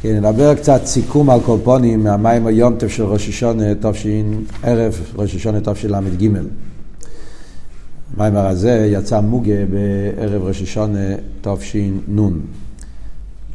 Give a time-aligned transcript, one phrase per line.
[0.00, 5.34] כן, נדבר קצת סיכום על קורפונים מהמים היום טף של ראש השונה תש"ין, ערב ראש
[5.34, 6.28] השונה תשל"ג.
[8.16, 12.18] המיימר הזה יצא מוגה בערב ראש השונה תש"נ.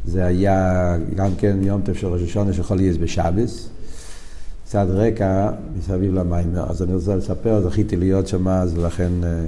[0.04, 3.68] זה היה גם כן יום טף של ראש השונה שיכול להיות בשבס.
[4.64, 6.70] קצת רקע מסביב למיימר.
[6.70, 9.44] אז אני רוצה לספר, זכיתי להיות שם אז ולכן אה,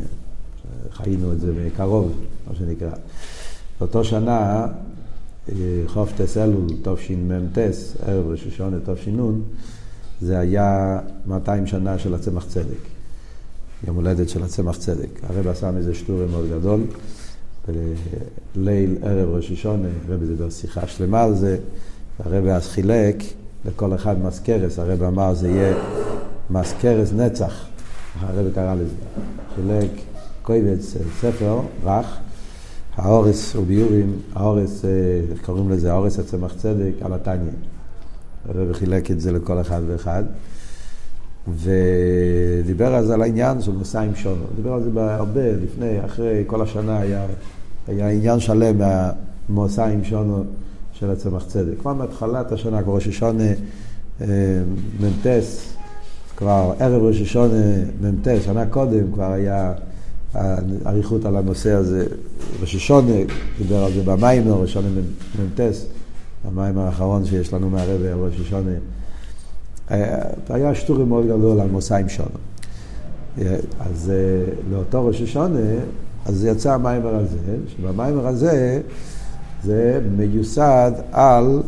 [0.93, 2.13] חיינו את זה מקרוב,
[2.49, 2.91] מה שנקרא.
[3.81, 4.67] באותו שנה
[5.87, 7.59] חופטס אלול תשמ"ט,
[8.07, 9.41] ערב ראש השונה תש"ן,
[10.21, 12.79] זה היה 200 שנה של הצמח צדק.
[13.87, 15.09] יום הולדת של הצמח צדק.
[15.23, 16.81] הרב עשה מזה שטורי מאוד גדול.
[18.57, 21.59] ליל ערב ראש השונה, הרב דיבר שיחה שלמה על זה.
[22.19, 23.17] הרב אז חילק
[23.65, 25.75] לכל אחד מזכרס, הרב אמר זה יהיה
[26.51, 27.67] מזכרס נצח,
[28.21, 28.95] הרב קרא לזה.
[29.55, 29.91] חילק
[30.43, 32.19] קויבץ ספר רך.
[32.97, 34.91] האורס וביורים, האורס, אה,
[35.31, 35.93] איך קוראים לזה?
[35.93, 37.53] האורס הצמח צדק על התניא.
[38.49, 40.25] הרב חילק את זה לכל אחד ואחד.
[41.61, 44.45] ודיבר אז על העניין של מסעים שונו.
[44.57, 47.27] דיבר על זה הרבה, לפני, אחרי, כל השנה היה,
[47.89, 48.81] היה עניין שלם
[49.49, 50.45] מהמסעים שונו
[50.93, 51.81] של הצמח צדק.
[51.81, 53.53] כבר מהתחלת השנה, כבר ראש השונה
[54.21, 54.27] אה,
[55.01, 55.73] מ"טס,
[56.37, 59.73] כבר ערב ראש השונה מ"טס, שנה קודם כבר היה
[60.87, 62.07] אריכות על הנושא הזה.
[62.61, 63.13] ראש השונה
[63.59, 64.89] דיבר על זה במיימר, ראש השונה
[65.39, 65.87] מ"טס,
[66.45, 68.09] המיימר האחרון שיש לנו מהרבה.
[69.91, 72.29] אה, היה שטורי מאוד גדול על מוסיים שונו.
[73.39, 75.59] אה, אז אה, לאותו ראש השונה,
[76.27, 77.39] אז יצא המיימר הזה,
[77.69, 78.81] שבמיימר הזה
[79.65, 81.63] זה מיוסד על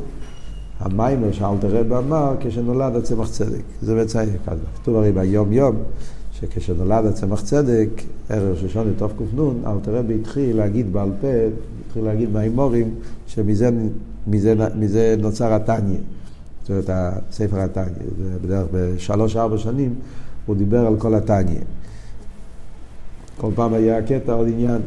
[0.81, 3.63] המיימר שאלתר רב אמר כשנולד הצמח צדק.
[3.83, 4.19] זה בעצם
[4.83, 5.77] כתוב הרי ביום יום.
[6.41, 7.89] שכשנולד הצמח צדק,
[8.29, 9.37] ערב שושון לתק"ן,
[9.67, 11.27] אלתר רבי התחיל להגיד בעל פה,
[11.87, 12.95] התחיל להגיד מהאמורים,
[13.27, 13.71] שמזה
[14.27, 15.99] מזה, מזה נוצר התניא.
[16.61, 18.09] זאת אומרת, הספר התניא.
[18.43, 19.95] בדרך בשלוש-ארבע שנים
[20.47, 21.61] הוא דיבר על כל התניא.
[23.37, 24.81] כל פעם היה קטע עוד עניין.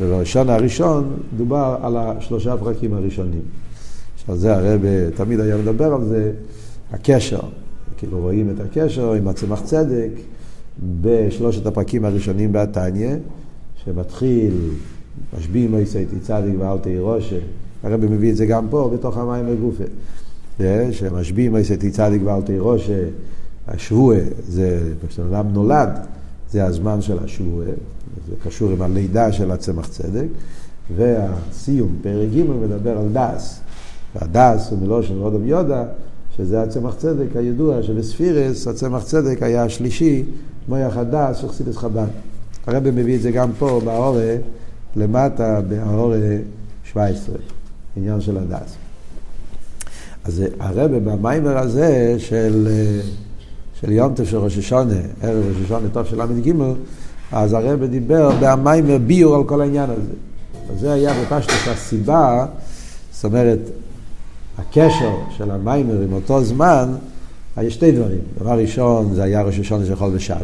[0.00, 3.42] ובראשון הראשון דובר על השלושה פרקים הראשונים.
[4.14, 4.80] עכשיו זה הרב
[5.14, 6.32] תמיד היה מדבר על זה,
[6.92, 7.40] הקשר.
[7.96, 10.10] כאילו רואים את הקשר עם הצמח צדק.
[11.00, 13.16] בשלושת הפרקים הראשונים בהתניא,
[13.84, 14.70] שמתחיל
[15.38, 17.38] משביעים מויסייטי צדיק ואל תהי ראשה,
[17.82, 19.84] הרבי מביא את זה גם פה, בתוך המים הגופה.
[20.92, 23.04] שמשביעים מויסייטי צדיק ואל תהי ראשה,
[23.68, 25.90] השבועה, זה, כשאדם נולד,
[26.50, 27.66] זה הזמן של השבועה,
[28.28, 30.26] זה קשור עם הלידה של הצמח צדק,
[30.96, 33.60] והסיום, פרק ג' מדבר על דס,
[34.14, 35.84] והדס הוא מלושן ועוד יודה,
[36.36, 40.24] שזה הצמח צדק הידוע שבספירס הצמח צדק היה השלישי
[40.68, 42.06] מויח הדס של חסידס חב"ד.
[42.66, 44.36] הרב מביא את זה גם פה בהורה,
[44.96, 46.18] למטה בהורה
[46.84, 47.34] 17,
[47.96, 48.74] עניין של הדס.
[50.24, 52.68] אז הרב במיימר הזה של,
[53.80, 56.52] של יום טף של ראש השונה, ערב ראש השונה טוב של ל"ג,
[57.32, 60.12] אז הרב דיבר במיימר ביור על כל העניין הזה.
[60.72, 62.46] אז זה היה בפשטוס הסיבה,
[63.12, 63.58] זאת אומרת,
[64.58, 66.94] הקשר של המיימר עם אותו זמן,
[67.56, 68.18] היה שתי דברים.
[68.40, 70.38] דבר ראשון, זה היה ראש השונה של חול בשבת.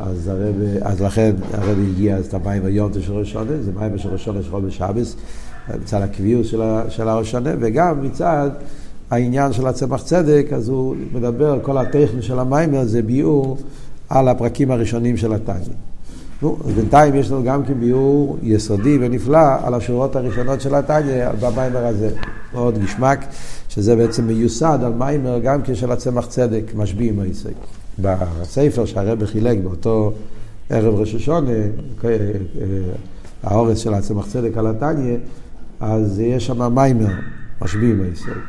[0.00, 3.98] אז, הרב, אז לכן הרב הגיע אז את המים היום של ראש השונה, זה מים
[3.98, 5.06] של ראש השונה של חול בשבת,
[5.82, 8.50] מצד הקביעות של, של הראש השונה, וגם מצד
[9.10, 13.56] העניין של הצמח צדק, אז הוא מדבר, כל הטכני של המיימר זה ביאור
[14.08, 15.74] על הפרקים הראשונים של התניא.
[16.42, 21.28] נו, אז בינתיים יש לנו גם כן ביאור יסודי ונפלא על השורות הראשונות של התניא,
[21.40, 22.10] במיימר הזה.
[22.54, 23.24] מאוד גשמק,
[23.74, 27.50] שזה בעצם מיוסד על מיימר גם כשל הצמח צדק, משביעים הישג.
[27.98, 30.12] בספר שהרבא חילק באותו
[30.70, 31.50] ערב ראש השונה,
[32.04, 32.18] אה,
[33.42, 35.16] האורס של הצמח צדק על התניא,
[35.80, 37.14] אז יש שם מיימר,
[37.62, 38.40] משביעים הישג.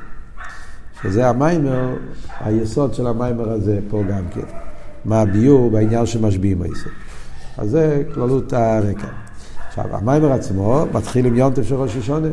[1.02, 1.96] שזה המיימר,
[2.40, 4.48] היסוד של המיימר הזה פה גם כן.
[5.06, 6.90] מה הביור בעניין שמשביעים הישג.
[7.58, 9.08] אז זה כללות הרקע.
[9.68, 12.30] עכשיו, המיימר עצמו מתחיל עם יונטף של ראש השונה.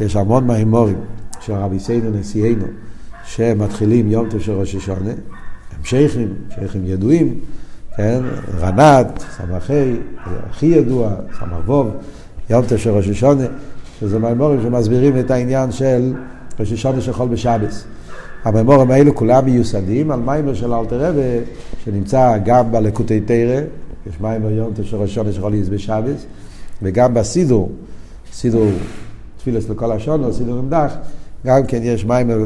[0.00, 0.98] יש המון מהימורים
[1.46, 2.64] של רבי סיינו נשיאנו
[3.24, 7.40] שמתחילים יום טוב של ראש השונה, הם שייכים, שייכים ידועים,
[7.96, 8.22] כן,
[8.58, 9.96] רנת, סמכי,
[10.50, 11.90] הכי ידוע, סמך ווב,
[12.50, 13.44] יום טוב של ראש השונה,
[14.00, 16.14] שזה מהימורים שמסבירים את העניין של
[16.60, 17.84] ראש השונה של חול בשבס.
[18.44, 21.44] המימורים האלו כולם מיוסדים על מיימר של אלתר רבה,
[21.84, 23.60] שנמצא גם בלקוטי תרא,
[24.06, 26.26] יש מיימר יום טוב של ראש השונה של חול בשבס,
[26.82, 27.72] וגם בסידור,
[28.32, 28.70] סידור
[29.38, 30.92] תפילס לכל השונו, סידור עם דח,
[31.46, 32.38] גם כן יש מיימר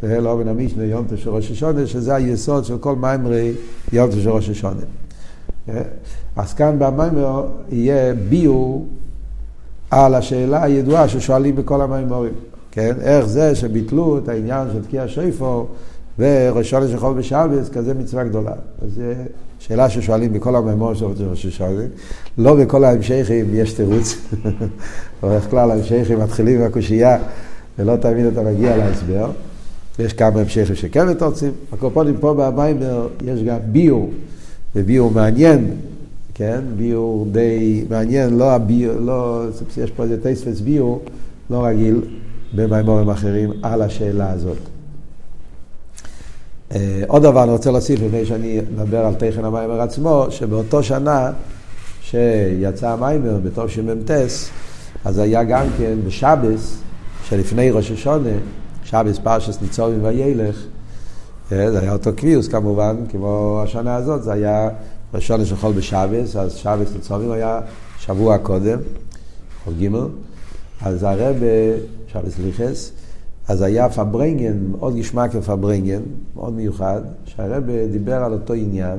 [0.00, 3.52] תהל אובן המשנה יום של ראש השונה, שזה היסוד של כל מיימרי
[3.92, 4.80] יום של ראש השונה.
[6.36, 8.86] אז כאן במיימר יהיה ביור
[9.90, 12.32] על השאלה הידועה ששואלים בכל המיימורים.
[12.70, 12.94] כן?
[13.00, 15.66] איך זה שביטלו את העניין של תקיע שויפו
[16.18, 18.52] וראשון של חול בשבס, כזה מצווה גדולה.
[18.82, 19.02] אז זו
[19.58, 21.82] שאלה ששואלים בכל הממור של ראש השונה.
[22.38, 24.16] לא בכל ההמשכים יש תירוץ.
[25.22, 27.18] בדרך כלל ההמשכים מתחילים עם הקושייה,
[27.80, 29.30] ולא תמיד אתה מגיע להסבר.
[29.98, 31.52] יש כמה המשכים שכן מתורצים.
[31.72, 34.10] הקופונים פה במיימר יש גם ביור,
[34.76, 35.70] וביור מעניין,
[36.34, 36.60] כן?
[36.76, 39.44] ביור די מעניין, לא הביור, לא,
[39.76, 41.02] יש פה איזה טייספס ביור,
[41.50, 42.00] לא רגיל,
[42.54, 44.58] במיימורים אחרים, על השאלה הזאת.
[46.74, 51.32] אה, עוד דבר אני רוצה להוסיף לפני שאני אדבר על תכן המיימר עצמו, שבאותו שנה
[52.02, 54.10] שיצא המיימר בתור שמ"ט,
[55.04, 56.80] אז היה גם כן בשבס,
[57.30, 58.28] שלפני ראש השונה,
[58.84, 60.56] שבס פרשס ניצובים וילך,
[61.52, 64.68] אה, זה היה אותו קביוס כמובן, כמו השנה הזאת, זה היה
[65.14, 67.60] ראשון של חול בשבס, אז שבס ניצובים היה
[67.98, 68.78] שבוע קודם,
[69.64, 69.88] חול ג',
[70.82, 71.36] אז הרב,
[72.12, 72.92] שבס ליכס,
[73.48, 76.02] אז היה פברנגן, מאוד גשמק פברנגן,
[76.34, 78.98] מאוד מיוחד, שהרב דיבר על אותו עניין,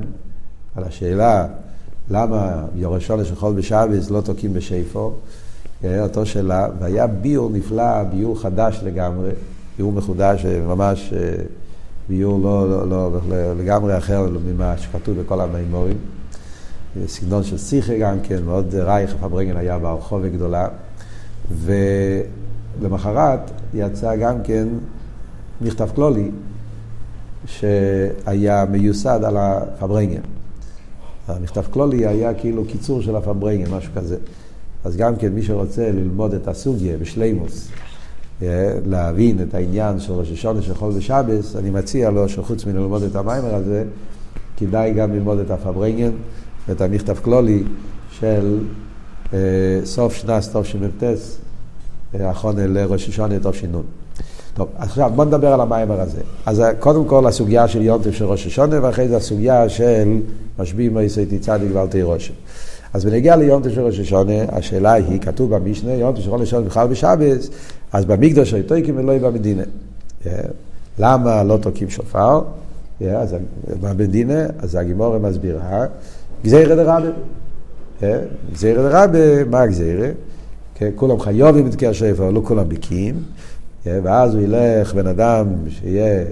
[0.75, 1.47] על השאלה
[2.09, 5.13] למה יורשון של חול בשבס לא תוקעים בשיפו,
[5.85, 9.29] אותו שאלה, והיה ביור נפלא, ביור חדש לגמרי,
[9.77, 11.43] ביור מחודש, אה, ממש אה,
[12.09, 15.97] ביור לא, לא, לא, לא לגמרי אחר ממה שכתוב בכל המימורים.
[17.07, 20.67] סגנון של שיחה גם כן, מאוד רייך, פברנגן היה ברחוב גדולה.
[22.79, 24.67] ולמחרת יצא גם כן
[25.61, 26.31] מכתב כלולי
[27.45, 30.21] שהיה מיוסד על הפברנגן.
[31.27, 34.17] המכתב כלולי היה כאילו קיצור של הפברנגן, משהו כזה.
[34.85, 37.69] אז גם כן מי שרוצה ללמוד את הסוגיה בשלימוס,
[38.41, 43.03] אה, להבין את העניין של ראש השונה של חול ושבס, אני מציע לו שחוץ מללמוד
[43.03, 43.83] את המיימר הזה,
[44.57, 46.11] כדאי גם ללמוד את הפברנגן
[46.67, 47.63] ואת המכתב כלולי
[48.11, 48.59] של
[49.33, 49.39] אה,
[49.83, 51.03] סוף שנת תשמ"ט,
[52.13, 53.71] האחרון לראש השונה תש"ן.
[54.53, 56.21] טוב, עכשיו בוא נדבר על המיימר הזה.
[56.45, 60.19] אז קודם כל הסוגיה של יונטף של ראש השונה, ואחרי זה הסוגיה של
[60.59, 62.33] משביעים מייסי צדיק ואל תירושם.
[62.93, 66.87] אז בנגיע ליום של ראש השונה, השאלה היא, כתוב במשנה, יום של ראש השונה בכלל
[66.87, 67.49] בשבס,
[67.93, 69.63] אז במקדוש היתוקים ולא יהיה במדינה.
[70.99, 72.41] למה לא תוקעים שופר?
[73.01, 73.35] אז
[73.81, 75.85] במדינה, אז הגימורה מסבירה,
[76.43, 77.09] גזירא דרבה.
[78.53, 80.07] גזירא דרבה, מה הגזירא?
[80.95, 83.23] כולם חיובים את תקיע שופר, לא כולם ביקים.
[83.85, 86.23] ואז הוא ילך, בן אדם שיהיה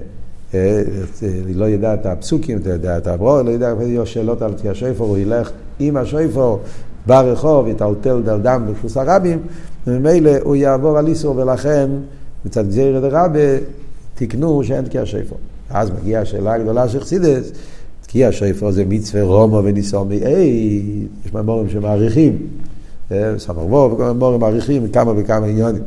[1.55, 5.03] לא ידע את הפסוקים, לא ידע את הברור, לא ידע, יהיו שאלות על תקיע שופר,
[5.03, 6.59] הוא ילך עם השויפור
[7.05, 9.39] ברחוב, יטלטל דם בפוס הרבים,
[9.87, 11.89] וממילא הוא יעבור על איסור, ולכן
[12.45, 13.39] מצד גזירא דרבה
[14.15, 15.37] תיקנו שאין תקיע שויפור.
[15.69, 17.51] אז מגיעה השאלה הגדולה של חסידס,
[18.01, 22.47] תקיע שויפור זה מצווה רומו וניסו מאי, יש ממורים שמעריכים,
[23.11, 25.81] אה, סמר וו וכל ממורים מעריכים כמה וכמה עניונים.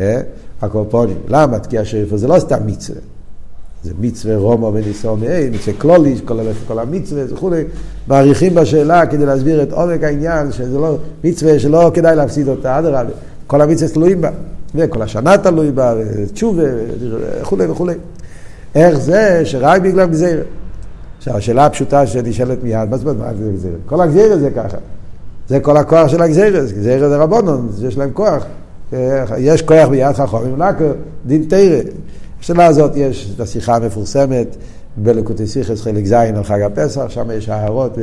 [0.00, 0.20] אה,
[0.62, 1.16] הקורפונים.
[1.28, 3.00] למה תקיע שויפור זה לא סתם מצווה.
[3.84, 7.64] זה מצווה רומו וניסו מאין, מצווה כלולי, כולל כל המצווה וכולי,
[8.06, 13.12] מעריכים בשאלה כדי להסביר את עומק העניין, שזה לא מצווה שלא כדאי להפסיד אותה, אדרבה,
[13.46, 14.30] כל המצווה תלויים בה,
[14.74, 16.62] וכל השנה תלוי בה, ותשובה
[17.40, 17.94] וכולי וכולי.
[18.74, 20.42] איך זה שרק בגלל גזירה?
[21.18, 23.76] עכשיו, השאלה הפשוטה שנשאלת מיד, מה זאת אומרת, זה גזירה?
[23.86, 24.76] כל הגזירה זה ככה.
[25.48, 28.44] זה כל הכוח של הגזירה, גזירה זה רבונון, יש להם כוח.
[29.38, 30.56] יש כוח ביד חכמים,
[31.26, 31.80] דין תרא.
[32.44, 34.56] בשאלה הזאת יש את השיחה המפורסמת
[34.96, 37.98] בלקוטי סיכס חלק ז' על חג הפסח, שם יש הערות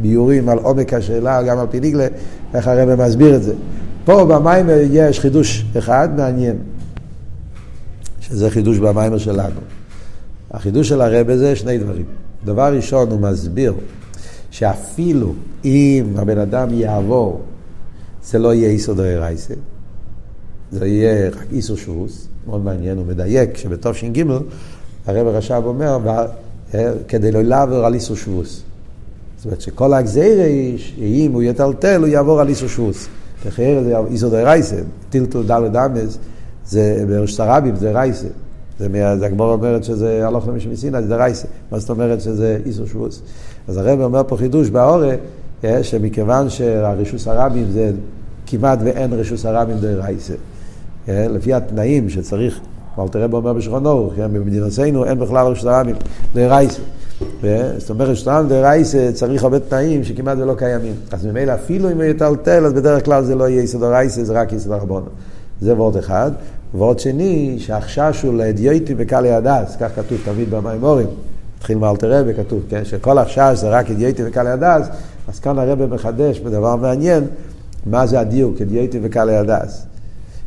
[0.00, 2.06] וביורים על עומק השאלה, גם על פי ניגלה,
[2.54, 3.54] איך הרב מסביר את זה.
[4.04, 6.56] פה במיימר יש חידוש אחד מעניין,
[8.20, 9.60] שזה חידוש במיימר שלנו.
[10.50, 12.06] החידוש של הרב זה שני דברים.
[12.44, 13.74] דבר ראשון, הוא מסביר
[14.50, 15.34] שאפילו
[15.64, 17.40] אם הבן אדם יעבור,
[18.24, 19.54] זה לא יהיה איסור דרי רייסה,
[20.70, 24.24] זה יהיה רק איסור שוס, מאוד מעניין, הוא מדייק שבתש"ג
[25.06, 25.98] הרב הרש"ב אומר,
[26.74, 28.62] אה, כדי לא לעבור על איסור שבוס.
[29.36, 30.44] זאת אומרת שכל הגזירה
[30.98, 33.08] אם הוא יטלטל, הוא יעבור על איסור שבוס.
[33.48, 34.76] אחרת זה איסור רייסה,
[35.10, 36.18] טילטול דלת אמס,
[36.66, 38.26] זה ברשת הרבים, זה רייסה.
[38.78, 41.46] זה הגמור אומרת שזה הלוך למישהו מסינה, זה רייסה.
[41.70, 43.22] מה זאת אומרת שזה איסור שבוס?
[43.68, 45.14] אז הרב אומר פה חידוש באורה,
[45.64, 47.92] אה, שמכיוון שהרשוס הרבים זה
[48.46, 50.34] כמעט ואין רשוס הרבים דה רייסה.
[51.06, 52.60] כן, לפי התנאים שצריך,
[52.98, 55.96] אלתר רב אומר בשולחן אורך, כן, במדינתנו אין בכלל רשות הרבים,
[56.34, 56.80] דרייסה.
[57.78, 60.94] זאת אומרת, הרבים דרייסה צריך הרבה תנאים שכמעט ולא קיימים.
[61.12, 64.32] אז ממילא אפילו אם הוא יטלטל, אז בדרך כלל זה לא יהיה יסוד הרייסה, זה
[64.32, 65.02] רק יסוד הרבון.
[65.60, 66.30] זה ועוד אחד.
[66.74, 71.06] ועוד שני, שהחשש הוא לאדיוטי בקהלי הדס, כך כתוב תמיד במימורים.
[71.58, 74.88] התחיל מאלתר רבי, כתוב, כן, שכל החשש זה רק אדיוטי וקהלי הדס,
[75.28, 77.24] אז כאן הרבי מחדש בדבר מעניין,
[77.86, 79.86] מה זה הדיוק, אדיוטי וקהלי הדס.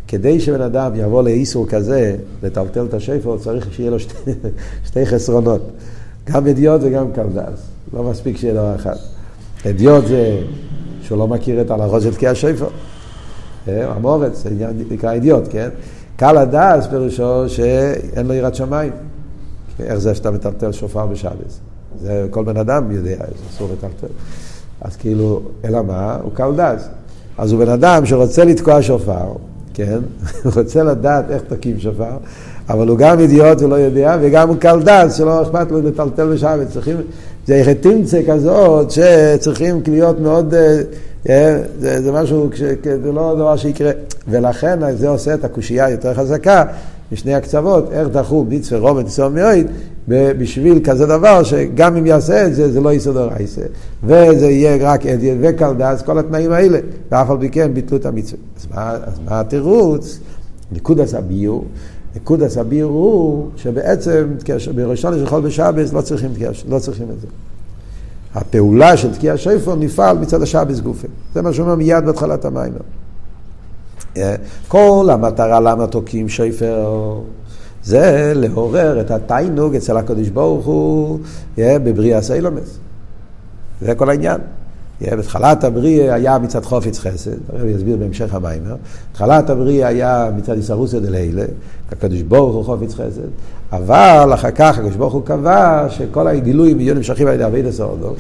[0.07, 4.31] כדי שבן אדם יבוא לאיסור כזה, לטלטל את השפר, צריך שיהיה לו שתי,
[4.87, 5.61] שתי חסרונות.
[6.31, 7.61] גם אדיוט וגם קלדס.
[7.93, 8.95] לא מספיק שיהיה לו אחד.
[9.69, 10.39] אדיוט זה
[11.01, 12.67] שהוא לא מכיר את הלכות של תקיע שפר.
[13.67, 14.43] אה, המורץ,
[14.89, 15.69] נקרא אדיוט, כן?
[16.15, 18.91] קל הדס פירושו שאין לו יראת שמיים.
[19.79, 21.59] איך זה שאתה מטלטל שופר בשבס?
[22.01, 24.13] זה כל בן אדם יודע, זה אסור לטלטל.
[24.81, 26.17] אז כאילו, אלא מה?
[26.23, 26.87] הוא קל דס.
[27.37, 29.33] אז הוא בן אדם שרוצה לתקוע שופר,
[29.77, 29.99] כן?
[30.43, 32.17] הוא רוצה לדעת איך תקים שופר,
[32.69, 36.67] אבל הוא גם אידיוט ולא יודע, וגם הוא קל דס שלא אכפת לו לטלטל בשבס.
[36.73, 36.97] צריכים,
[37.45, 40.53] זה תמצא כזאת שצריכים להיות מאוד...
[40.53, 40.81] אה,
[41.29, 42.49] אה, זה, זה משהו,
[42.83, 43.91] זה לא דבר שיקרה.
[44.27, 46.63] ולכן זה עושה את הקושייה יותר חזקה
[47.11, 49.67] משני הקצוות, איך דחו מצווה ניסיון מאויד,
[50.07, 53.61] בשביל כזה דבר שגם אם יעשה את זה, זה לא יסוד הרייסה.
[54.03, 56.79] וזה יהיה רק אדיאל וקלדס, כל התנאים האלה.
[57.11, 58.41] ואף על פי כן ביטלו את המצווה.
[58.59, 60.19] אז מה, אז מה התירוץ?
[60.71, 61.65] נקודס הביור.
[62.15, 64.27] נקודס הביור הוא שבעצם
[64.75, 66.31] בראשון של חול בשבס לא צריכים,
[66.69, 67.27] לא צריכים את זה.
[68.35, 71.07] הפעולה של תקיע שופר נפעל מצד השבס גופה.
[71.33, 72.73] זה מה שאומר מיד בהתחלת המים.
[74.17, 74.35] אה,
[74.67, 77.19] כל המטרה למה תוקעים שופר
[77.87, 81.19] זה לעורר את התיינוג אצל הקדוש ברוך הוא
[81.59, 82.77] אה, בבריאה סיילומס.
[83.81, 84.41] זה כל העניין.
[85.01, 88.75] בתחילת הבריאה היה מצד חופץ חסד, הרב יסביר בהמשך המיימר,
[89.11, 91.45] בתחילת הבריאה היה מצד איסרוסא דלילה,
[91.91, 93.27] הקדוש ברוך הוא חופץ חסד,
[93.71, 98.13] אבל אחר כך הקדוש ברוך הוא קבע שכל הגילויים יהיו נמשכים על ידי אבי דסורדו,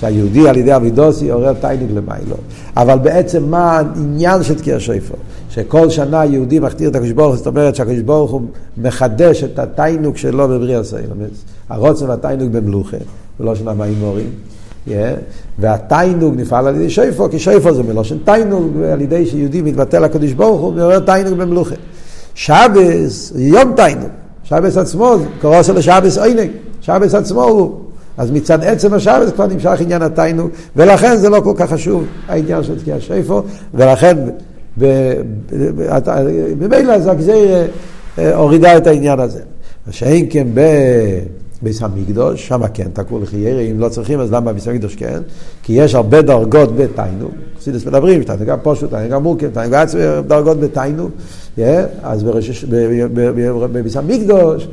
[0.00, 2.36] שהיהודי על ידי אבידוסי עורר תיינוג למיילו.
[2.76, 5.14] אבל בעצם מה העניין של תקיע שופר?
[5.50, 8.42] שכל שנה יהודי מכתיר את הקדוש ברוך הוא, זאת אומרת שהקדוש ברוך הוא
[8.78, 11.44] מחדש את התיינוג שלו בבריאה סיילומס.
[11.68, 12.96] הרוצן והתיינוג במלוכה,
[13.40, 14.30] ולא שנה מימורים.
[14.86, 14.90] Yeah.
[15.58, 20.32] והתיינוג נפעל על ידי שויפו, כי שויפו זה מלושן תיינוג, על ידי שיהודי מתבטל לקדוש
[20.32, 21.74] ברוך הוא, ועורר תיינוג במלוכה.
[22.34, 24.08] שבס, יום תיינוג.
[24.44, 26.50] שבס עצמו, קורא של לשבס עינג.
[26.80, 27.87] שבס עצמו הוא.
[28.18, 32.62] אז מצד עצם השבס כבר נמשך עניין התיינוג, ולכן זה לא כל כך חשוב העניין
[32.62, 33.42] של תקיע שויפו,
[33.74, 34.16] ולכן
[36.58, 37.34] ממילא זה הגזיר
[38.18, 39.40] אה, הורידה את העניין הזה.
[39.86, 40.60] מה שאין כן ב...
[41.62, 45.18] ביס המקדוש, שם כן תקעו לחיירי, אם לא צריכים אז למה ביס המקדוש כן?
[45.62, 50.00] כי יש הרבה דרגות בתיינוג, חסידס מדברים, תיינוג גם פשוט, תיינוג גם מורכב, תיינוג עצמי,
[50.26, 51.10] דרגות בתיינוג,
[52.02, 52.22] אז
[53.72, 54.68] בביס המקדוש,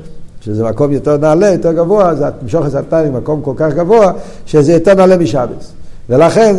[0.46, 4.12] שזה מקום יותר נעלה, יותר גבוה, המשוך את התיינוג מקום כל כך גבוה,
[4.46, 5.74] שזה יותר נעלה משבס.
[6.10, 6.56] ולכן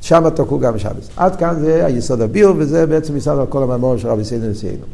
[0.00, 1.08] שם תקעו גם שבס.
[1.16, 4.84] עד כאן זה היסוד הביור, וזה בעצם יסוד על כל המאמור של רבי סיידן וסיינו.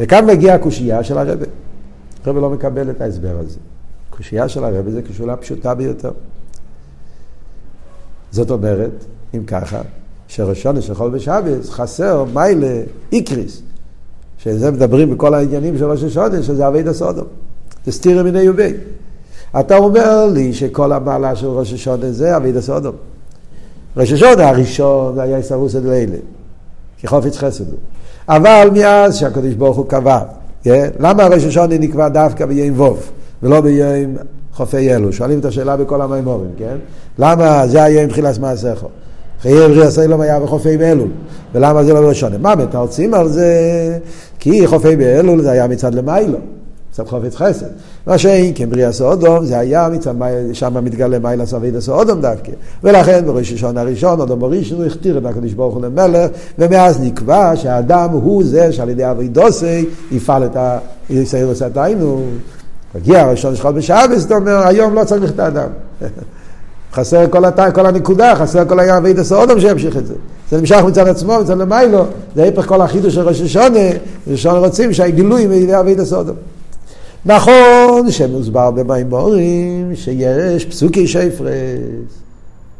[0.00, 1.44] וכאן מגיעה הקושייה של הרבי.
[2.24, 3.58] הרבי לא מקבל את ההסבר הזה.
[4.10, 6.10] הקושייה של הרבי זה קשולה פשוטה ביותר.
[8.30, 9.04] זאת אומרת,
[9.34, 9.80] אם ככה,
[10.28, 13.62] שראשון של חול ושבס חסר מיילה איקריס,
[14.38, 17.43] שזה מדברים בכל העניינים של ראש השונה, שזה אבי דסודום.
[17.86, 18.72] זה סתירה מיני יובי.
[19.60, 22.94] אתה אומר לי שכל המעלה של ראש השונה זה אבי דסודום.
[23.96, 26.16] ראש השונה הראשון היה איסרוסא דלילה,
[26.98, 27.78] כי חופץ חסד הוא.
[28.28, 30.20] אבל מאז שהקדוש ברוך הוא קבע,
[30.64, 33.10] yeah, למה ראש השונה נקבע דווקא ביום ווב
[33.42, 34.16] ולא ביום
[34.52, 35.12] חופי אלו?
[35.12, 36.76] שואלים את השאלה בכל המימורים, כן?
[37.18, 38.86] למה זה היה עם תחילת מעשיכו?
[39.40, 41.08] חיי בריאה סלום היה בחופי באלול,
[41.54, 42.32] ולמה זה לא בראשון?
[42.42, 43.98] מה מתרצים על זה?
[44.38, 46.38] כי חופי באלול זה היה מצד למיילו.
[46.94, 47.66] מצד חופץ חסד.
[48.06, 49.88] מה שאין כן בריאה סודום, זה היה
[50.52, 52.52] שם מתגלה מיילה סבידה סודום דווקא.
[52.84, 57.56] ולכן בראש השון הראשון, אדום בראשון, הוא הכתיר את הקדוש ברוך הוא למלך, ומאז נקבע
[57.56, 60.56] שהאדם הוא זה שעל ידי אבידוסי יפעל את
[61.08, 62.22] הישראלוס התיינו.
[62.94, 65.68] מגיע הראשון שלך בשעה, זאת אומרת, היום לא צריך את האדם.
[66.94, 67.74] חסר כל, הת...
[67.74, 70.14] כל הנקודה, חסר כל היה אבידס האודום שימשיך את זה.
[70.50, 72.04] זה נמשך מצד עצמו, מצד למיילו,
[72.36, 73.88] זה ההפך כל החידוש של ראש השונה,
[74.26, 76.36] ראש השונה רוצים שהגילוי מידי אבידס האודום.
[77.26, 81.48] נכון שמוסבר במימורים שיש פסוקי שפרס,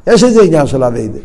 [0.06, 1.18] יש איזה עניין של אביידה.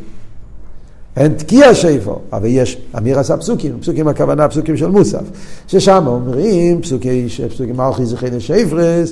[1.17, 5.23] אין תקיע שפר, אבל יש אמיר עשה פסוקים, פסוקים הכוונה פסוקים של מוסף,
[5.67, 9.11] ששם אומרים פסוקי, פסוקים מלכי זכינו שפרס,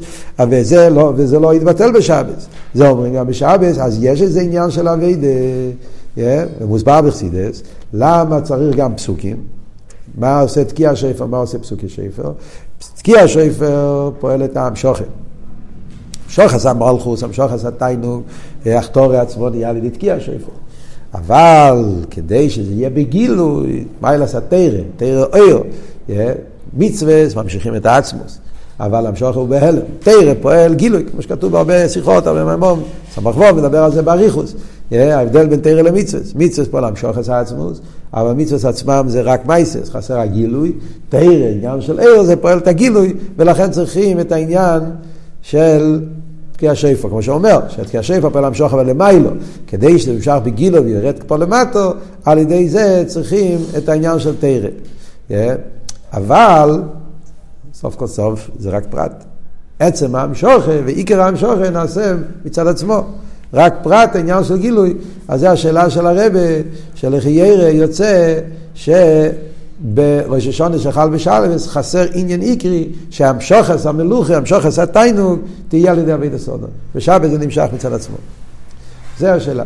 [0.49, 2.47] וזה לא, וזה לא יתבטל בשבס.
[2.73, 5.27] זה אומרים גם בשבס, אז יש איזה עניין של אביידה,
[6.17, 6.19] yeah,
[6.65, 9.37] מוסבר בחסידס, למה צריך גם פסוקים?
[10.17, 12.31] מה עושה תקיע שפר, מה עושה פסוקי שפר?
[12.79, 15.03] תקיע שפר פועל את המשוכן.
[16.29, 18.21] שוחס המולכוס, המשוחס התיינוג,
[18.65, 20.51] החתורי עצמו נהיה לידי תקיע שפר.
[21.13, 24.39] אבל כדי שזה יהיה בגילוי, אלא עשה
[24.97, 25.63] תרא, אויר,
[26.73, 28.39] מצווה, ממשיכים את העצמוס.
[28.79, 29.81] אבל המשוך הוא בהלם.
[29.99, 34.55] תרא פועל גילוי, כמו שכתוב בהרבה שיחות, הרבה מימון, סמך וו מדבר על זה באריכוס.
[34.91, 37.81] ההבדל בין תרא למצווס, מצווס פה להמשוך את העצמוס,
[38.13, 40.71] אבל מצווס עצמם זה רק מייסס, חסר הגילוי,
[41.09, 44.81] תרא, עניין של ער, זה פועל את הגילוי, ולכן צריכים את העניין
[45.41, 46.01] של
[46.51, 49.29] תקיע שיפו, כמו שאומר, שתקיע שיפו פה להמשוך אבל למיילו,
[49.67, 51.93] כדי שזה ימשך בגילו וירד פה למטו,
[52.25, 54.69] על ידי זה צריכים את העניין של תרא.
[56.13, 56.81] אבל,
[57.73, 59.23] סוף כל סוף, זה רק פרט.
[59.79, 62.13] עצם המשוכן ועיקר המשוכן נעשה
[62.45, 63.03] מצד עצמו.
[63.53, 64.93] רק פרט העניין של גילוי,
[65.27, 66.39] אז זו השאלה של הרבה,
[66.95, 68.39] שלכי ירא יוצא
[68.75, 76.29] שבראש השונה שחל בשלווס חסר עניין עיקרי שהמשוכס המלוכי, המשוכס התיינוג, תהיה על ידי אבי
[76.29, 76.67] דסודו.
[76.95, 78.15] ושבת זה נמשך מצד עצמו.
[79.19, 79.63] זו השאלה.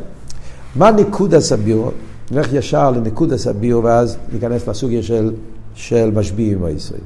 [0.76, 1.92] מה ניקוד הסבירו?
[2.32, 5.32] נלך ישר לניקוד הסבירו ואז ניכנס לסוגיה של,
[5.76, 7.06] של משביעים הישראלים.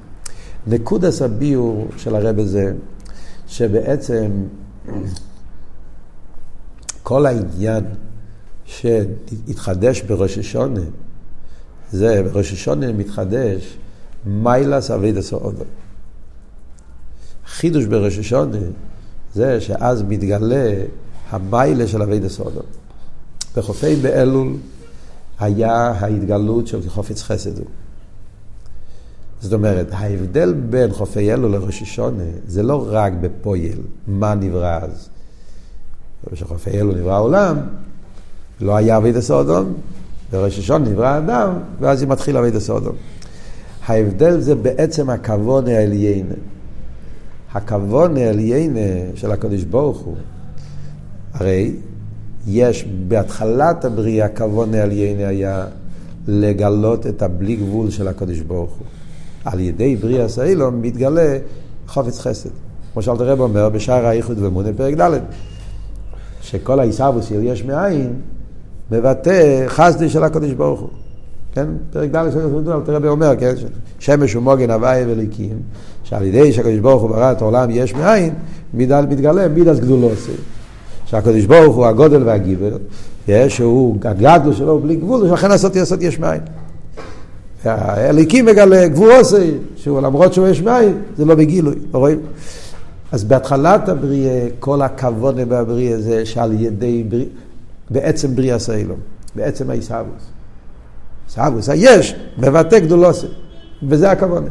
[0.67, 2.73] נקוד הסביור של הרבה זה
[3.47, 4.25] שבעצם
[7.05, 7.83] כל העניין
[8.65, 10.81] שהתחדש בראש השונה,
[11.91, 13.77] זה בראש השונה מתחדש
[14.25, 15.63] מיילס אביד הסעודו.
[17.47, 18.57] חידוש בראש השונה
[19.33, 20.73] זה שאז מתגלה
[21.29, 22.61] המיילה של אביד הסעודו.
[23.57, 24.57] בחופי באלול
[25.39, 27.67] היה ההתגלות של חופץ חסד הוא.
[29.41, 35.09] זאת אומרת, ההבדל בין חופי אלול לראש השונה זה לא רק בפויל, מה נברא אז.
[36.31, 37.57] כשחופי אלול נברא העולם,
[38.61, 39.73] לא היה אביד הסודום,
[40.31, 42.95] בראש השונה נברא האדם, ואז היא מתחילה אביד הסודום.
[43.87, 46.35] ההבדל זה בעצם הכבוד העליינה.
[47.53, 50.15] הכבוד העליינה של הקדוש ברוך הוא,
[51.33, 51.75] הרי
[52.47, 55.65] יש בהתחלת הבריאה הכבוד העליינה היה
[56.27, 58.87] לגלות את הבלי גבול של הקדוש ברוך הוא.
[59.45, 61.37] על ידי בריאה סיילום מתגלה
[61.87, 62.49] חופץ חסד.
[62.93, 65.19] כמו שאלת הרב אומר בשער האיחוד ומונה פרק ד',
[66.45, 68.13] שכל העיסאוווס של יש מאין
[68.91, 70.89] מבטא חסדי של הקדוש ברוך הוא.
[71.53, 71.65] כן?
[71.91, 73.53] פרק ד' של אלתר רבי אומר, כן?
[73.99, 75.57] שמש ומוגן הוואי וליקים,
[76.03, 78.33] שעל ידי שהקדוש ברוך הוא ברא את העולם יש מאין,
[78.73, 80.31] מתגלה מידס גדולוסי.
[81.05, 82.77] שהקדוש ברוך הוא הגודל והגיבר,
[83.47, 86.41] שהוא הגדלו שלו בלי גבול, ולכן לעשות יסוד יש מאין.
[87.65, 92.19] הליקים מגלה, גבורוסי, שהוא למרות שהוא יש מים, זה לא בגילוי, לא רואים?
[93.15, 97.25] אז בהתחלת הבריאה, כל הכבוד בבריאה זה שעל ידי, בריא,
[97.89, 98.99] בעצם בריאה סיילום,
[99.35, 100.23] בעצם העיסאוווס.
[101.27, 103.27] עיסאוווס, היש, מבטא גדולוסי,
[103.89, 104.43] וזה הכבוד.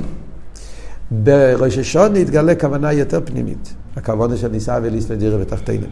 [1.10, 5.86] בראש השון התגלה כוונה יותר פנימית, הכוונה של ניסה וליסטה דירה ותחתינו.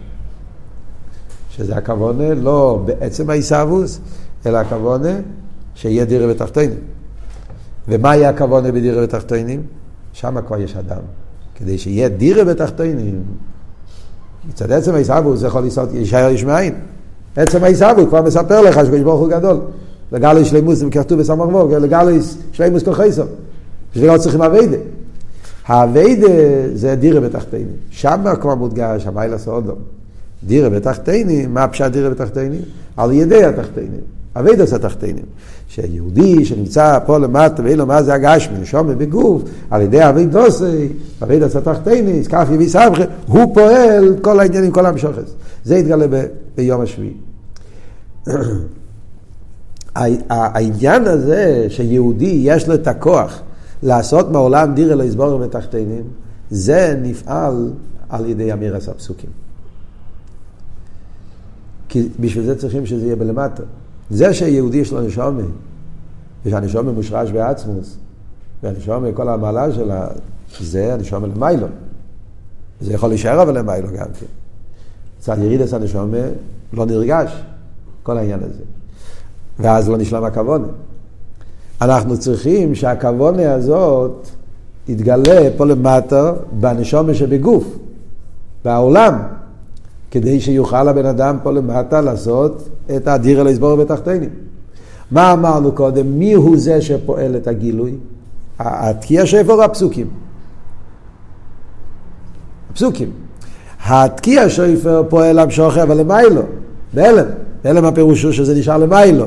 [1.50, 4.00] שזה הכוונה לא בעצם העיסאוווס,
[4.46, 5.14] אלא הכוונה
[5.74, 6.74] שיהיה דירה ותחתינו.
[7.88, 9.62] ומה היה הכוונה בדירה בתחתינים?
[10.12, 11.21] שם כבר יש אדם.
[11.62, 13.22] כדי שיהיה דירה בתחתינים,
[14.48, 16.74] מצד עצם העיסאוו זה יכול להישאר יש מאין.
[17.36, 19.60] עצם העיסאוו כבר מספר לך שקדוש ברוך הוא גדול.
[20.12, 22.18] לגלי שלימוס, כתוב בסמ"ך מור, לגלי
[22.52, 23.26] שלימוס כל חסר.
[23.92, 24.76] בשביל לא צריכים אביידה.
[25.66, 26.28] האביידה
[26.74, 27.76] זה דירה בתחתינים.
[27.90, 29.78] שם כבר מודגש המיילה סודום.
[30.46, 32.60] דירה בתחתינים, מה פשט דירה בתחתינים?
[32.96, 34.00] על ידי התחתינים.
[34.36, 35.24] אביידס התחתינים.
[35.68, 40.88] שיהודי שנמצא פה למטה ואין לו מה זה הגשמי, נשום בגוף, על ידי אביידוסי,
[41.22, 45.34] אביידס התחתינים, כף יביא סבכה, הוא פועל כל העניינים, כל המשוכס.
[45.64, 47.14] זה יתגלה ב- ביום השביעי.
[50.30, 53.40] העניין הזה שיהודי יש לו את הכוח
[53.82, 56.04] לעשות מעולם דירה לסבור בתחתינים,
[56.50, 57.70] זה נפעל
[58.08, 59.30] על ידי אמירס הפסוקים.
[61.88, 63.62] כי בשביל זה צריכים שזה יהיה בלמטה.
[64.12, 65.42] זה שיהודי יש לו נשומה,
[66.46, 67.96] ושהנשומה מושרש בעצמוס,
[68.62, 70.08] והנשומה, כל המעלה שלה,
[70.60, 71.66] זה הנשומה למיילו.
[72.80, 74.26] זה יכול להישאר אבל למיילו גם כן.
[75.18, 76.18] מצד ירידס הנשומה
[76.72, 77.42] לא נרגש,
[78.02, 78.62] כל העניין הזה.
[79.58, 80.66] ואז לא נשלם הכוונה.
[81.80, 84.28] אנחנו צריכים שהכוונה הזאת
[84.88, 87.78] יתגלה פה למטה בנשומה שבגוף,
[88.64, 89.22] בעולם.
[90.12, 94.30] כדי שיוכל הבן אדם פה למטה לעשות את הדיר אל הסבור בתחתינים.
[95.10, 96.06] מה אמרנו קודם?
[96.18, 97.94] מי הוא זה שפועל את הגילוי?
[98.58, 100.06] התקיע שפר הפסוקים.
[102.70, 103.10] הפסוקים.
[103.86, 106.42] התקיע שפר פועל המשוכר אבל למיילו,
[106.94, 107.26] בהלם.
[107.64, 109.26] בהלם הפירוש הוא שזה נשאר למיילו.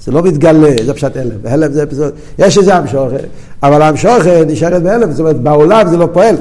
[0.00, 1.38] זה לא מתגלה, זה פשוט הלם.
[1.44, 3.16] הלם זה פשוט, יש איזה המשוכר,
[3.62, 6.36] אבל המשוכר נשארת בהלם, זאת אומרת בעולם זה לא פועל.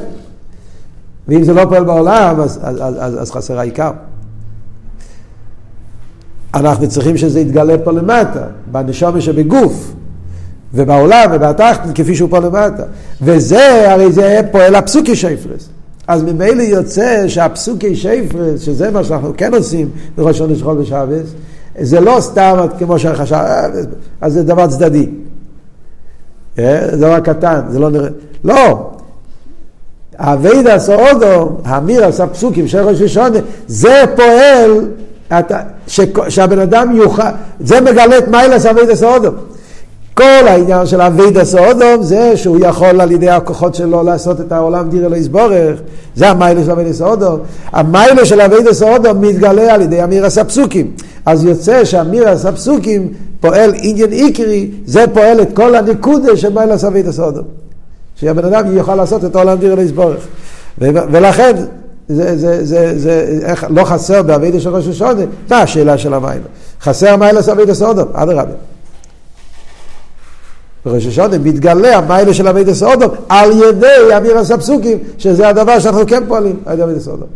[1.29, 3.91] ואם זה לא פועל בעולם, אז, אז, אז, אז, אז חסר העיקר.
[6.53, 9.93] אנחנו צריכים שזה יתגלה פה למטה, בנשומר שבגוף,
[10.73, 12.83] ובעולם ובתחתן, כפי שהוא פה למטה.
[13.21, 15.69] וזה, הרי זה פועל הפסוקי שפרס.
[16.07, 21.33] אז ממילא יוצא שהפסוקי שפר, שזה מה שאנחנו כן עושים בראש עונש חול ושבס,
[21.79, 23.35] זה לא סתם כמו שחשב,
[24.21, 25.09] אז זה דבר צדדי.
[26.59, 28.09] אה, זה דבר קטן, זה לא נראה,
[28.43, 28.91] לא.
[30.19, 34.87] עבודת האדם, אמירת, הפסוקים של ראש השנה, זה פועל
[36.27, 37.23] שהבן אדם יוכל,
[37.59, 39.29] זה מגלה את מעלת עבודת האדם.
[40.13, 44.89] כל העניין של אביידה סעודו זה שהוא יכול על ידי הכוחות שלו לעשות את העולם
[44.89, 45.79] דירה לו יתברך,
[46.15, 47.37] זה המעלה של עבודת האדם.
[47.71, 50.91] המעלה של עבודת האדם מתגלה על ידי אמירת הפסוקים.
[51.25, 53.07] אז יוצא שאמירס הפסוקים
[53.39, 57.41] פועל עניין עיקרי, זה פועל את כל הנקודה של מיילס אביידה סעודו.
[58.19, 60.27] שהבן אדם יוכל לעשות את העולם דירה יסבורך.
[60.77, 61.55] ולכן
[62.09, 66.41] זה, זה, זה, זה איך, לא חסר באבידה של ראש השונה, מה השאלה של המים?
[66.81, 68.53] חסר מיילס אבידה סודום, אדרבה.
[70.85, 76.23] בראש השונה מתגלה המיילה של אבידה סודום על ידי אמירס הפסוקים, שזה הדבר שאנחנו כן
[76.27, 77.27] פועלים על ידי אבידה סודום.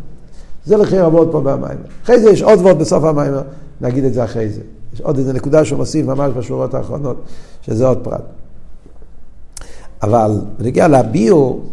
[0.66, 1.78] זה לכי רבות פה במים.
[2.04, 3.34] אחרי זה יש עוד ועוד בסוף המים,
[3.82, 4.62] נגיד את זה אחרי זה.
[4.94, 7.18] יש עוד איזה נקודה שהוא מוסיף ממש בשורות האחרונות,
[7.62, 8.43] שזה עוד פרט.
[10.04, 11.64] אבל בנגיע לביור,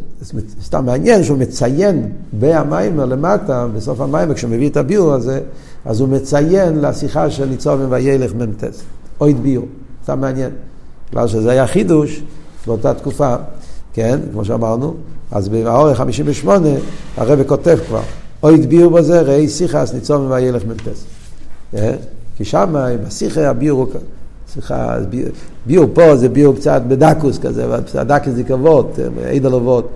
[0.64, 5.40] סתם מעניין שהוא מציין בהמיימר למטה, בסוף המיימר, כשהוא מביא את הביור הזה,
[5.84, 8.64] אז הוא מציין לשיחה של ניצוב וילך מ"ט,
[9.20, 9.64] אויד ביור,
[10.04, 10.50] סתם מעניין.
[11.10, 12.22] בגלל שזה היה חידוש
[12.66, 13.34] באותה תקופה,
[13.92, 14.94] כן, כמו שאמרנו,
[15.30, 16.68] אז באורך 58
[17.16, 18.02] הרב כותב כבר,
[18.42, 20.88] אויד ביור בזה, ראי שיחס ניצוב וילך מ"ט.
[21.74, 21.94] אה?
[22.36, 22.74] כי שם,
[23.06, 24.00] בשיחה הביור הוא...
[24.52, 24.96] סליחה,
[25.66, 27.66] ביור פה זה ביור קצת בדקוס כזה,
[28.06, 28.90] דקוס זה כבוד,
[29.34, 29.88] עד הלוות.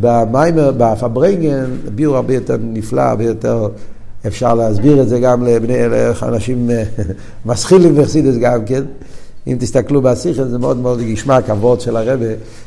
[0.00, 3.68] במיימר, בפברנגן, ביור הרבה יותר נפלא, הרבה יותר
[4.26, 5.74] אפשר להסביר את זה גם לבני,
[6.22, 6.84] אנשים אה,
[7.46, 8.82] מסחילים וחסידס גם כן.
[9.46, 12.26] אם תסתכלו בשיחה זה מאוד מאוד ישמע כבוד של הרבה,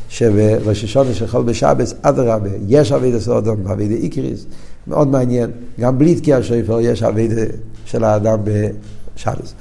[0.10, 4.46] שבראש השונה של חול בשבס, אדרבה, יש אבידה סודום, אבידה איקריס,
[4.88, 5.52] מאוד מעניין.
[5.80, 7.42] גם בלי תקיע שויפר יש אבידה
[7.86, 9.54] של האדם בשבס.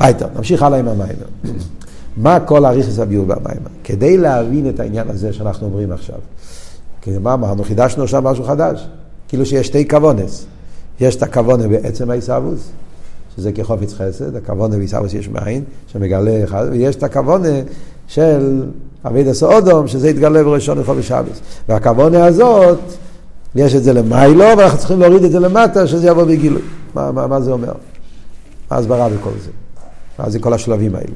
[0.00, 1.26] ביתה, נמשיך הלאה עם המיימר.
[2.16, 3.70] מה כל אריכס הביאו במיימר?
[3.84, 6.18] כדי להבין את העניין הזה שאנחנו אומרים עכשיו.
[7.02, 7.64] כי מה אמרנו?
[7.64, 8.88] חידשנו עכשיו משהו חדש.
[9.28, 10.46] כאילו שיש שתי כוונס.
[11.00, 12.68] יש את הכוונה בעצם העיסאוווס,
[13.36, 17.48] שזה כחופץ חסד, הכוונה בעיסאוווס יש מאין, שמגלה אחד, ויש את הכוונה
[18.08, 18.62] של
[19.06, 21.40] אביד הסעודום, שזה יתגלה בראשון לחול ושבס.
[21.68, 22.78] והכוונה הזאת,
[23.54, 26.62] יש את זה למיילו, ואנחנו צריכים להוריד את זה למטה, שזה יבוא בגילוי.
[26.94, 27.72] מה, מה, מה זה אומר?
[28.70, 29.50] מה הסברה בכל זה?
[30.18, 31.12] מה זה כל השלבים האלה.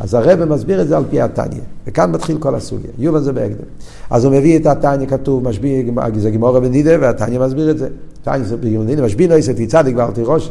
[0.00, 3.64] אז הרב מסביר את זה על פי התניא, וכאן מתחיל כל הסוגיה, יובן זה בהקדם.
[4.10, 5.82] אז הוא מביא את התניא, כתוב, משביע,
[6.16, 7.88] זה גמור בנידה, והתניא מסביר את זה.
[8.22, 10.50] תניא זה בנידה, משביע נויסר, תצדיק ואל תירוש.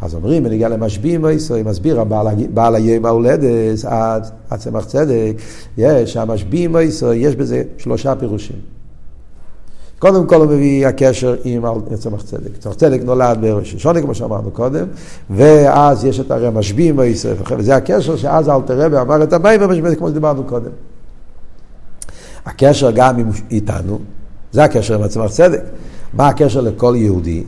[0.00, 2.04] אז אומרים, בנגיע למשביע נויסר, מסביר
[2.54, 3.84] בעל היום ההולדת,
[4.50, 5.32] עד צמח צדק,
[6.04, 8.75] שהמשביע נויסר, יש בזה שלושה פירושים.
[9.98, 12.56] קודם כל הוא מביא הקשר עם צמח צדק.
[12.58, 14.86] צמח צדק נולד בראש השונה, כמו שאמרנו קודם,
[15.30, 19.94] ואז יש את הרי המשביעים בישראל, וזה הקשר שאז אלתר רבי אמר את המים במשביעים,
[19.96, 20.70] כמו שדיברנו קודם.
[22.46, 23.98] הקשר גם עם איתנו,
[24.52, 25.62] זה הקשר עם הצמח צדק.
[26.12, 27.44] מה הקשר לכל יהודי?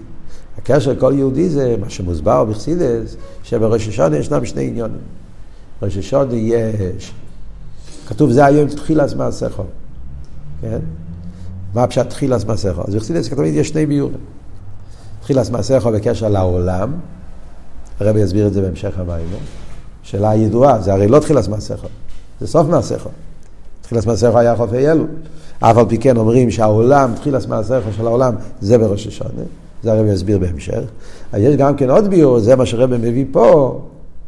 [0.58, 5.00] הקשר לכל יהודי זה מה שמוסבר בחסידס, שבראש השונה ישנם שני עניונים.
[5.82, 7.12] בראש השונה יש,
[8.08, 9.62] כתוב זה היום תחילת מעשיכו,
[10.60, 10.78] כן?
[11.74, 12.82] מה פשט תחילס מסכו?
[12.88, 14.16] אז בחסידס תמיד יש שני ביורים.
[15.20, 16.92] תחילס מסכו בקשר לעולם,
[18.00, 19.26] הרבי יסביר את זה בהמשך המים,
[20.02, 21.88] שאלה ידועה, זה הרי לא תחילס מסכו,
[22.40, 23.08] זה סוף מסכו.
[23.82, 25.04] תחילס מסכו היה חופי אלו.
[25.60, 29.42] אף על פי כן אומרים שהעולם, תחילס מסכו של העולם, זה בראש השונה.
[29.82, 30.80] זה הרבי יסביר בהמשך.
[31.36, 33.80] יש גם כן עוד ביור, זה מה שהרבי מביא פה,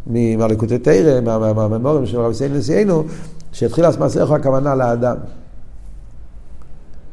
[0.06, 3.04] ממלכותי תרא, מהממורים של רבי סיין נשיאנו,
[3.52, 5.16] שתחילס מסכו הכוונה לאדם.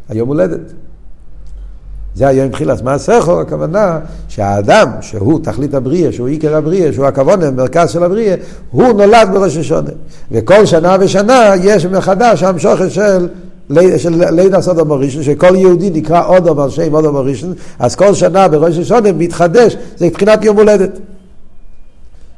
[0.10, 0.74] היום הולדת.
[2.15, 7.89] זה היום תחילת מעשיכו, הכוונה שהאדם, שהוא תכלית הבריאה, שהוא עיקר הבריאה, שהוא הכוון, המרכז
[7.89, 8.36] של הבריאה,
[8.72, 9.89] הוא נולד בראש השונה.
[10.32, 13.28] וכל שנה ושנה יש מחדש המשוכת של
[14.32, 18.78] לידה סודום הראשון, שכל יהודי נקרא אודום על שם אודום הראשון, אז כל שנה בראש
[18.78, 21.00] השונה מתחדש, זה מבחינת יום הולדת.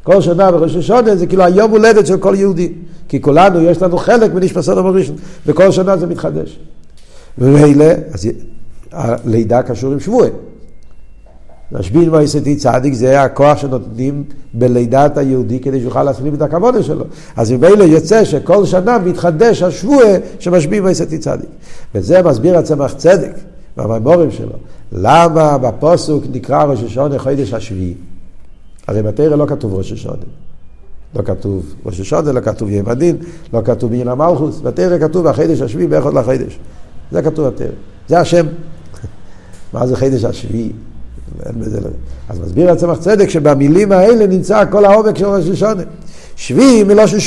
[0.03, 2.73] כל שנה בראש השונה זה כאילו היום הולדת של כל יהודי.
[3.10, 6.60] כי כולנו, יש לנו חלק סודום הראשון, וכל שנה זה מתחדש.
[7.39, 8.28] ומילא, אז
[8.91, 10.30] הלידה קשור עם שבועי.
[11.71, 14.23] משבין מויסתי צדיק זה הכוח שנותנים
[14.54, 17.06] בלידת היהודי כדי שיוכל להשלים את הכבוד שלו.
[17.36, 20.04] אז ממילא יוצא שכל שנה מתחדש השבוע
[20.39, 21.49] שמשבין מויסתי צדיק.
[21.95, 23.32] וזה מסביר הצמח צדק
[23.78, 24.56] בממורים שלו.
[24.91, 27.93] למה בפוסוק נקרא ראש השונה חודש השביעי?
[28.88, 30.23] הרי בתרא לא כתוב ראש השונה.
[31.15, 33.17] לא כתוב ראש השונה, לא כתוב יום הדין,
[33.54, 34.62] לא כתוב בעניין המלכוס.
[34.62, 36.60] בתרא כתוב החודש השביעי באחד לחודש.
[37.12, 37.67] זה כתוב בתרא.
[38.08, 38.45] זה השם.
[39.74, 40.72] מה זה חידש השביעי?
[42.30, 45.84] אז מסביר הצמח צדק שבמילים האלה נמצא כל העומק של ראש השונה.
[46.36, 47.19] שביעי מלושן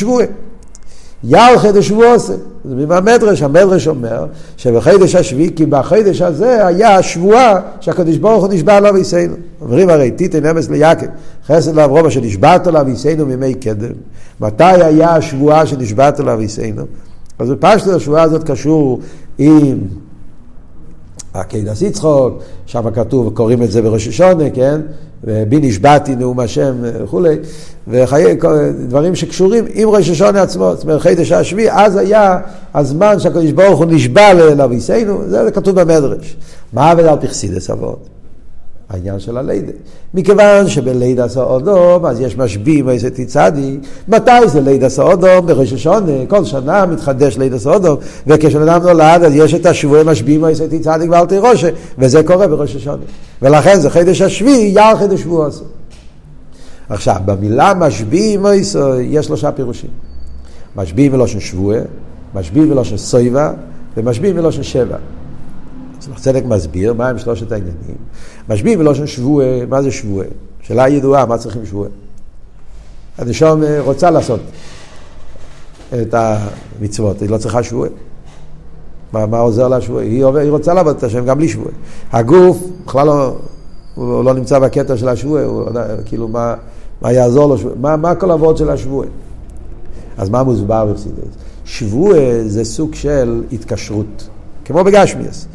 [1.58, 2.32] חידש הוא עושה.
[2.64, 8.76] זה מהמדרש, המדרש אומר שבחידש השביעי, כי בחידש הזה היה השבועה שהקדוש ברוך הוא נשבע
[8.76, 9.34] עליו ויסיינו.
[9.60, 11.06] אומרים הרי תיתן אמס ליעקב,
[11.46, 13.92] חסד לאברום אשר נשבעת עליו ויסיינו מימי קדם.
[14.40, 16.82] מתי היה השבועה שנשבעת עליו ויסיינו?
[17.42, 19.00] אז בפשטו השבועה הזאת קשור
[19.38, 19.78] עם
[21.34, 24.80] עקדת יצחוק, שם כתוב, קוראים את זה בראש השונה, כן?
[25.24, 27.36] ובי נשבעתי נאום השם וכולי,
[28.88, 32.38] דברים שקשורים עם ראש השונה עצמו, זאת אומרת חידש השביעי, אז היה
[32.74, 36.36] הזמן שהקדוש ברוך הוא נשבע לאביסנו, זה כתוב במדרש.
[36.72, 38.11] מה עבד על פרסידס אבות?
[38.92, 39.72] העניין של הלידה.
[40.14, 45.46] מכיוון שבלידה סעודום, אז יש משביעים איזה צדיק, מתי זה לידה סעודום?
[45.46, 50.44] בראש השונה, כל שנה מתחדש לידה סעודום, וכשבן אדם נולד, אז יש את השבועי משביעים
[50.44, 53.02] איזה צדיק ואל תירושה, וזה קורה בראש השונה.
[53.42, 55.64] ולכן זה חידש השביעי, יער חידש שבוע עושה.
[56.88, 58.46] עכשיו, במילה משביעים
[59.00, 59.90] יש שלושה פירושים.
[60.76, 61.74] משביעים מלושן שבוע,
[62.34, 63.52] משביעים מלושן סויבה,
[63.96, 64.96] ומשביעים מלושן שבע.
[66.16, 67.96] צדק מסביר מה הם שלושת העניינים.
[68.48, 70.24] משביעים בלושן שבוע, מה זה שבוע?
[70.62, 71.86] שאלה ידועה, מה צריכים שבוע?
[73.18, 74.40] הנשום רוצה לעשות
[75.92, 77.88] את המצוות, היא לא צריכה שבוע.
[79.12, 80.02] מה, מה עוזר לה שבוע?
[80.02, 81.70] היא, היא רוצה לעבוד את השם גם בלי שבוע.
[82.12, 83.36] הגוף בכלל לא,
[83.94, 85.64] הוא לא נמצא בקטע של השבוע, הוא,
[86.04, 86.54] כאילו מה,
[87.02, 87.72] מה יעזור לו שבוע?
[87.80, 89.06] מה, מה כל העבוד של השבוע?
[90.18, 91.34] אז מה מוסבר בפסידס?
[91.64, 94.28] שבוע זה סוג של התקשרות,
[94.64, 95.46] כמו בגשמיאס.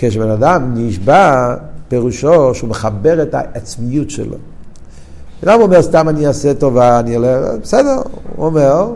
[0.00, 1.54] כשבן אדם נשבע,
[1.88, 4.36] פירושו שהוא מחבר את העצמיות שלו.
[5.44, 7.96] אדם אומר, סתם אני אעשה טובה, אני אלך, בסדר,
[8.36, 8.92] הוא אומר,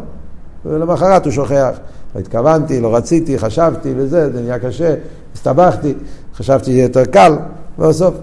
[0.65, 1.71] ולמחרת הוא שוכח.
[2.15, 4.95] לא התכוונתי, לא רציתי, חשבתי וזה, זה נהיה קשה,
[5.35, 5.95] הסתבכתי,
[6.35, 7.37] חשבתי שיהיה יותר קל,
[7.79, 8.15] ובסוף.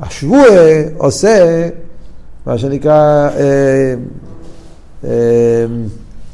[0.00, 0.44] השבוע
[0.96, 1.68] עושה
[2.46, 3.94] מה שנקרא אה,
[5.04, 5.66] אה,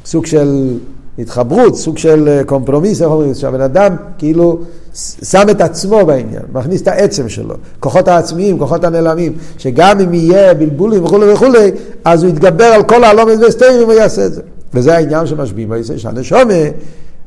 [0.04, 0.78] סוג של
[1.18, 4.58] התחברות, סוג של אה, קומפרומיס, איך אומרים, שהבן אדם כאילו
[4.94, 10.55] שם את עצמו בעניין, מכניס את העצם שלו, כוחות העצמיים, כוחות הנעלמים, שגם אם יהיה
[10.55, 11.70] בלבולים וכולי וכולי,
[12.05, 14.42] אז הוא יתגבר על כל הלומד והסתרים ויעשה את זה.
[14.74, 16.55] וזה העניין שמשביעים בישראל, שהנשומה,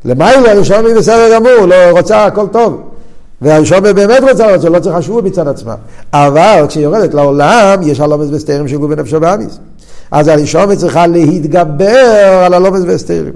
[0.05, 2.81] למעלה הנשומה בסדר גמור, לא רוצה הכל טוב.
[3.41, 5.75] והנשומה באמת רוצה לעשות, לא צריך לשוב מצד עצמה.
[6.13, 9.59] אבל כשהיא יורדת לעולם, יש הלומד והסתרים של גובי נפשו באמיס.
[10.11, 13.33] אז הנשומה צריכה להתגבר על הלומד והסתרים.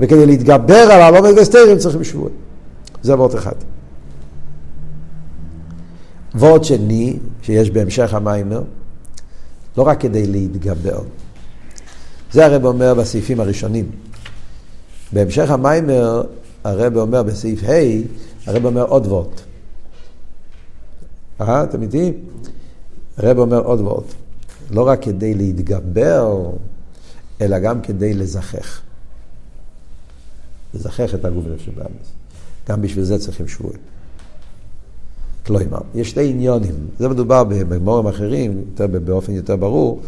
[0.00, 2.32] וכדי להתגבר על הלומד והסתרים צריכים שבועות.
[3.02, 3.54] זה וורט אחד.
[6.34, 8.62] וורט שני, שיש בהמשך המיימר,
[9.76, 11.00] לא רק כדי להתגבר.
[12.32, 13.90] זה הרב אומר בסעיפים הראשונים.
[15.12, 16.22] בהמשך המיימר,
[16.64, 18.02] הרב אומר בסעיף ה',
[18.46, 19.40] הרב אומר עוד וורט.
[21.40, 22.12] אה, אתם איתי?
[23.16, 24.04] הרב אומר עוד וורט.
[24.70, 26.50] לא רק כדי להתגבר,
[27.40, 28.80] אלא גם כדי לזכך.
[30.74, 32.19] לזכך את הגוף נפש באמץ.
[32.70, 33.78] גם בשביל זה צריכים שבועים.
[35.46, 40.00] כלומר, יש שתי עניונים, זה מדובר במורים אחרים, יותר, באופן יותר ברור,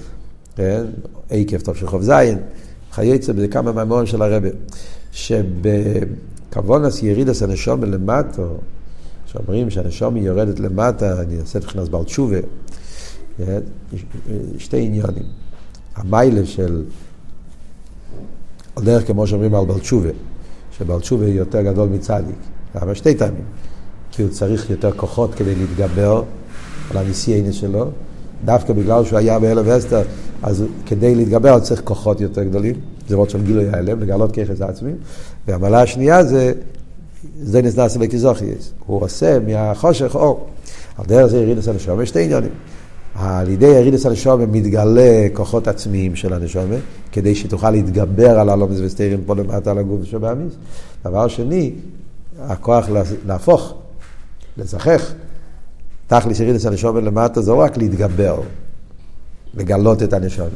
[0.57, 0.85] כן?
[1.31, 1.59] עקב
[2.01, 2.39] זין,
[2.93, 4.49] חייצא בזה כמה מהמורים של הרבי,
[5.13, 8.57] שבכוונס ירידס הנשום למטו,
[9.27, 12.39] שאומרים שהנשום יורדת למטה, אני אעשה את מבחינת בעל תשובה,
[13.39, 13.61] כן?
[14.59, 15.25] שתי עניונים.
[15.95, 16.85] המיילה של,
[18.77, 20.11] על דרך כמו שאומרים על בעל תשובה,
[20.79, 22.52] שבעל תשובה יותר גדול מצדיק.
[22.75, 22.95] למה?
[22.95, 23.45] שתי טעמים.
[24.11, 26.23] כי הוא צריך יותר כוחות כדי להתגבר
[26.91, 27.87] על הניסיינס שלו.
[28.45, 30.03] דווקא בגלל שהוא היה באלף אסתר,
[30.43, 32.75] אז כדי להתגבר צריך כוחות יותר גדולים.
[33.09, 34.93] זה מאוד של גילוי ההלם, לגלות ככס העצמי.
[35.49, 36.53] והמעלה השנייה זה,
[37.43, 38.73] זה נכנס לכיזוכייס.
[38.87, 40.47] הוא עושה מהחושך אור.
[40.99, 42.51] על דרך זה יריד את הנשום, יש שתי עניינים.
[43.15, 46.75] על ידי ירידס הנשומה מתגלה כוחות עצמיים של הנשומה,
[47.13, 50.53] כדי שתוכל להתגבר על הלומס וסטיירים פה למטה על הגוף שבאמיס.
[51.05, 51.73] דבר שני,
[52.41, 52.87] הכוח
[53.27, 53.75] להפוך,
[54.57, 55.13] לזכך.
[56.07, 58.41] תכלס ירידס הנשומה למטה זה לא רק להתגבר,
[59.55, 60.49] לגלות את הנשומה.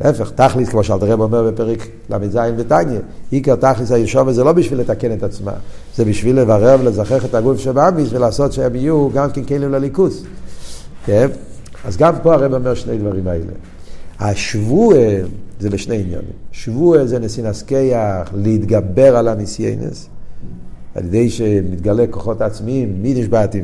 [0.00, 2.98] להפך, תכלס, כמו שאלתר רב אומר בפרק ל"ז ותניא,
[3.30, 5.52] עיקר תכלס הישומה זה לא בשביל לתקן את עצמה,
[5.96, 10.24] זה בשביל לברר ולזכך את הגוף שבאמיס ולעשות שהם יהיו גם כן כלים לליכוס.
[11.06, 11.28] כן?
[11.84, 13.52] אז גם פה הרב אומר שני דברים האלה.
[14.20, 14.94] השבוע
[15.60, 16.32] זה לשני עניינים.
[16.52, 20.08] שבוע זה נסינס קייח, להתגבר על הניסיינס,
[20.94, 23.62] על ידי שמתגלה כוחות עצמיים, מי נשבעתי,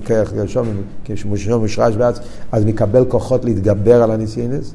[1.04, 4.74] כשמושלם מושרש בעצמי, אז מקבל כוחות להתגבר על הניסיינס.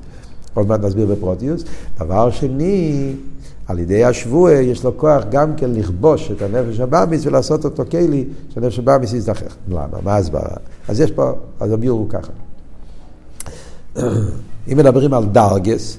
[0.54, 1.64] עוד מעט נסביר בפרוטיוס.
[2.00, 3.14] דבר שני,
[3.68, 8.26] על ידי השבועה יש לו כוח גם כן לכבוש את הנפש הבאמיס ולעשות אותו כלי
[8.50, 9.56] שהנפש הבאמיס יזדחך.
[9.70, 9.88] למה?
[10.04, 10.56] מה ההסברה?
[10.88, 12.32] אז יש פה, אז הביאור הוא ככה.
[14.72, 15.98] אם מדברים על דרגס,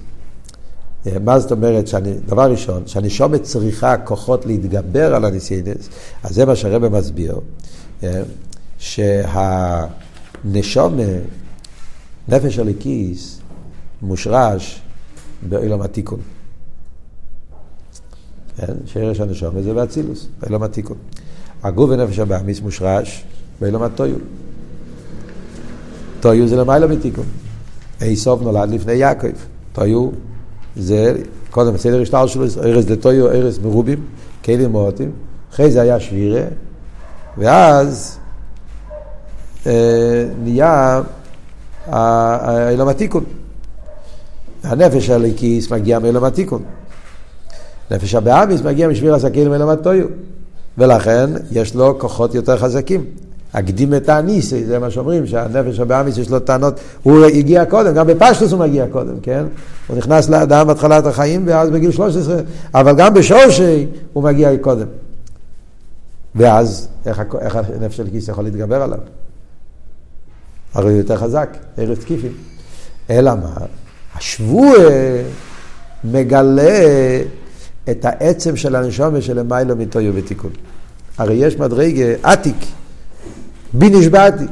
[1.24, 5.88] מה זאת אומרת, שאני, דבר ראשון, שהנשומת צריכה כוחות להתגבר על הניסיינס,
[6.22, 7.40] אז זה מה שהרבא מסביר,
[8.02, 8.22] אה,
[10.38, 11.02] שהנשומה,
[12.28, 13.40] נפש הליקיס,
[14.02, 14.80] מושרש
[15.48, 16.20] באילום התיקון.
[18.56, 18.72] כן?
[18.86, 20.96] שרש הנשומה זה באצילוס, באילום התיקון.
[21.62, 23.24] הגוף ונפש הבאמיס מושרש
[23.60, 24.16] באילום הטויו.
[26.20, 27.24] טויו זה למעלה מתיקון.
[28.00, 29.28] איסוף נולד לפני יעקב.
[29.72, 30.10] טויו
[30.76, 31.14] זה,
[31.50, 34.06] קודם סדר השטר שלו, ארז דטויו, ארז מרובים,
[34.44, 35.12] כלים מועטים.
[35.52, 36.42] אחרי זה היה שבירה,
[37.38, 38.18] ואז
[39.66, 41.02] אה, נהיה
[42.70, 43.24] אילום התיקון.
[44.64, 46.62] הנפש הליקיס מגיע מאילום התיקון.
[47.90, 50.06] נפש הבאמיס מגיע משביר הסכין מאילום הטויו.
[50.78, 53.04] ולכן יש לו כוחות יותר חזקים.
[53.54, 58.06] הקדים את האניסי, זה מה שאומרים, שהנפש הבאמיס יש לו טענות, הוא הגיע קודם, גם
[58.06, 59.44] בפשטוס הוא מגיע קודם, כן?
[59.86, 62.36] הוא נכנס לאדם בהתחלת החיים ואז בגיל 13,
[62.74, 64.86] אבל גם בשורשי הוא מגיע קודם.
[66.34, 68.98] ואז, איך, איך הנפש של כיס יכול להתגבר עליו?
[70.74, 72.32] הרי הוא יותר חזק, ערב תקיפים.
[73.10, 73.54] אלא מה?
[74.16, 74.74] השבוע
[76.04, 76.80] מגלה
[77.90, 80.50] את העצם של הנשום ושלמיילו מתויו בתיקון.
[81.18, 82.56] הרי יש מדרגה עתיק,
[83.74, 84.44] בי נשבעתי.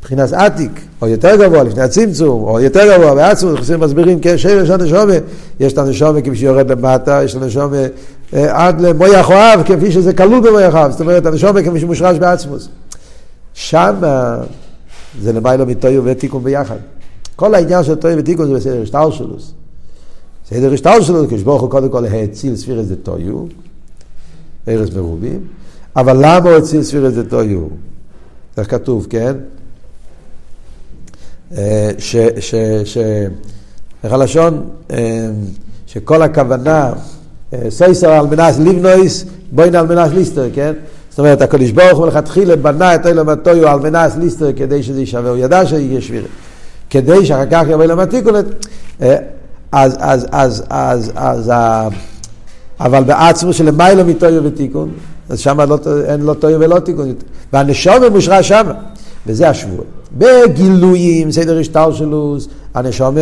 [0.00, 0.70] מבחינת עתיק,
[1.02, 5.12] או יותר גבוה לפני הצמצום, או יותר גבוה בעצמות, אנחנו מסבירים כשרש הנשומה,
[5.60, 7.76] יש את הנשומה כפי שיורד למטה, יש את הנשומה
[8.34, 12.68] אה, עד למויח אוהב, כפי שזה כלול במויח אוהב, זאת אומרת הנשומה כפי שמושרש בעצמוס.
[13.54, 13.94] שם
[15.22, 16.76] זה למיילו מתויו ותיקון ביחד.
[17.36, 19.52] כל העניין של תויו ותיקון זה בסדר השטלשלוס.
[20.48, 23.44] סדר השטלשלוס, כשברוך הוא קודם כל האציל ספירס דתויו,
[24.68, 25.40] ארז מרובים,
[25.96, 27.60] אבל למה הוא הציל ספירס דתויו?
[28.58, 29.32] איך כתוב, כן?
[31.56, 32.16] אה, ש...
[32.40, 32.98] ש, ש
[34.04, 34.68] איך הלשון?
[34.90, 35.28] אה,
[35.86, 36.92] שכל הכוונה,
[37.52, 40.72] אה, סייסר על מנס ליבנויס, בואי על מנס ליסטר, כן?
[41.10, 45.00] זאת אומרת, הקדוש ברוך הוא מלכתחילה בנה את אילם הטויו על מנס ליסטר כדי שזה
[45.00, 46.24] יישבר, הוא ידע שיהיה שביר.
[46.90, 48.44] כדי שאחר כך יבוא אילם התיקולת.
[49.72, 51.52] אז, אז, אז, אז, אז,
[52.80, 54.90] אבל בעצמו שלמיילו מטויו ותיקון,
[55.28, 57.12] אז שם לא, אין לא טויו ולא תיקון.
[57.52, 58.66] והנשומה מושרה שם,
[59.26, 59.84] וזה השבוע.
[60.18, 63.20] בגילויים, סדר השטלשלוס, הנשומה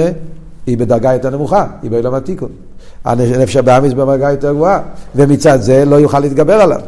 [0.66, 2.48] היא בדרגה יותר נמוכה, היא בעולם התיקון.
[3.04, 4.80] הנפש הבאמיס במדרגה יותר גבוהה,
[5.14, 6.80] ומצד זה לא יוכל להתגבר עליו.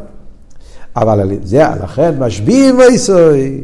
[0.96, 3.62] אבל זה, לכן משביעים ויסוי.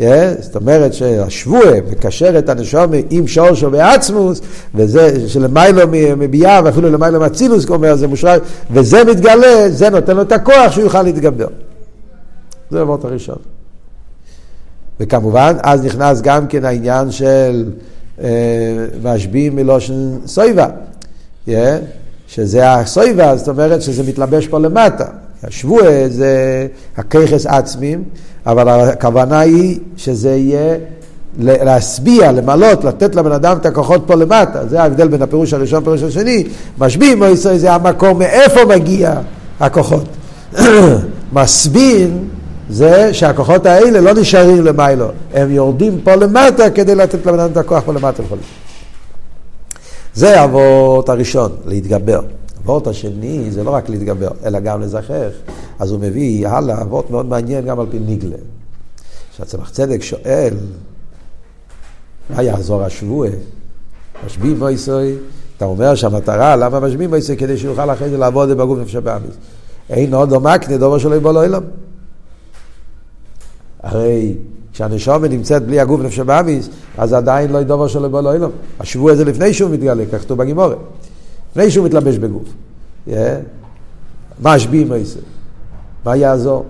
[0.00, 0.02] Yeah,
[0.40, 4.40] זאת אומרת שהשבועה מקשר את הנשומה עם שורשו בעצמוס,
[4.74, 5.82] וזה שלמיילו
[6.16, 10.84] מביאה ואפילו למיילו מאצילוס, אומר, זה מושרש, וזה מתגלה, זה נותן לו את הכוח שהוא
[10.84, 11.46] יוכל להתגבר.
[12.70, 13.38] זה המות הראשון.
[15.00, 17.70] וכמובן, אז נכנס גם כן העניין של
[18.20, 18.28] אה,
[19.02, 20.66] משביעים מלושן סויבה,
[21.48, 21.50] yeah,
[22.28, 25.06] שזה הסויבה, זאת אומרת שזה מתלבש פה למטה.
[25.44, 28.04] השבועה זה הככס עצמים,
[28.46, 30.76] אבל הכוונה היא שזה יהיה
[31.38, 34.66] להשביע, למלות, לתת לבן אדם את הכוחות פה למטה.
[34.66, 36.44] זה ההבדל בין הפירוש הראשון לפירוש השני.
[36.78, 39.14] משביעים מויסוי זה המקום מאיפה מגיע
[39.60, 40.04] הכוחות.
[41.32, 42.28] מסבין
[42.70, 47.56] זה שהכוחות האלה לא נשארים למיילו, הם יורדים פה למטה כדי לתת לבן אדם את
[47.56, 48.22] הכוח פה למטה.
[50.14, 52.20] זה האבות הראשון, להתגבר.
[52.58, 55.30] האבות השני זה לא רק להתגבר, אלא גם לזכך.
[55.78, 58.36] אז הוא מביא הלאה אבות מאוד מעניין גם על פי ניגלה.
[59.36, 60.54] שהצמח צדק שואל,
[62.30, 63.30] מה יעזור השבועה?
[64.26, 65.14] משביעים מויסוי,
[65.56, 67.36] אתה אומר שהמטרה, למה משביעים מויסוי?
[67.36, 69.34] כדי שיוכל אחרי זה לעבוד בגוף נפש הבאמיס.
[69.90, 71.62] אין עוד מקנה, דובר שלא יבוא לעולם.
[73.86, 74.34] הרי
[74.72, 76.68] כשהנשומה נמצאת בלי הגוף נפש הבאמיס,
[76.98, 78.50] אז עדיין לא ידובר שלא יבוא לעולם.
[78.80, 80.76] השבוע הזה לפני שהוא מתגלה, כך כתוב בגימורת.
[81.50, 82.48] לפני שהוא מתלבש בגוף.
[83.08, 83.12] Yeah.
[84.42, 85.22] משביעים מויסוי.
[86.04, 86.64] מה יעזור?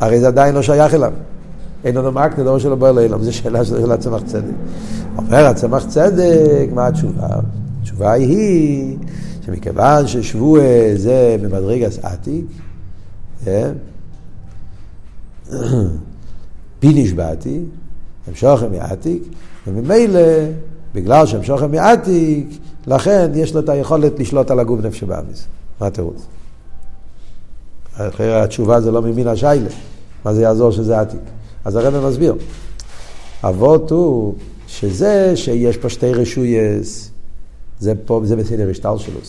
[0.00, 1.12] הרי זה עדיין לא שייך אליו.
[1.84, 4.54] אין לנו מקנה, דבר שלא בא לאילם, זו שאלה של הצמח צדק.
[5.16, 7.26] אומר הצמח צדק, מה התשובה?
[7.80, 8.96] התשובה היא
[9.46, 10.60] שמכיוון ששבוע
[10.96, 12.44] זה במדרגס עתיק,
[16.80, 17.60] פי נשבעתי,
[18.28, 19.22] המשוכם מעתיק,
[19.66, 20.20] וממילא,
[20.94, 22.46] בגלל שהמשוכם מעתיק,
[22.86, 25.46] לכן יש לו את היכולת לשלוט על הגוף נפש באמיס.
[25.80, 26.26] מה התירוץ?
[27.94, 29.70] אחרי התשובה זה לא ממין השיילה,
[30.24, 31.20] מה זה יעזור שזה עתיק?
[31.64, 32.34] אז הרב מסביר.
[33.44, 34.34] אבות הוא
[34.66, 37.10] שזה שיש פה שתי רשויס,
[37.80, 39.20] זה פה, זה בסדר השטל שלו.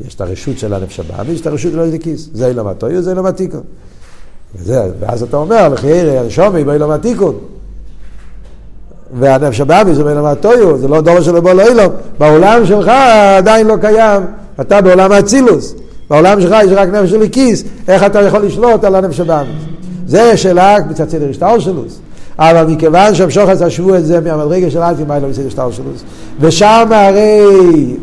[0.00, 2.28] יש את הרשות של הנפש הבא, ויש את הרשות של הליקיס.
[2.32, 3.62] זה אילום התויו, זה אילום התיקון.
[4.54, 7.34] וזה, ואז אתה אומר, לחיירי, הנשומי באילום התיקון.
[9.18, 11.92] והנפש הבאמי זה באילום התויו, זה לא דור שלו בו לא אילום.
[12.18, 12.90] בעולם שלך
[13.36, 14.22] עדיין לא קיים,
[14.60, 15.74] אתה בעולם האצילוס.
[16.10, 19.50] בעולם שלך יש רק נפש של כיס, איך אתה יכול לשלוט על הנפש הבאמי?
[20.06, 21.98] זה שאלה מצד סדר השטלשלוס.
[22.38, 26.04] אבל מכיוון שהמשוך הזה שבו את זה מהמדרגה של אלפי מיילו בסדר השטלשלוס,
[26.40, 27.96] ושם הרי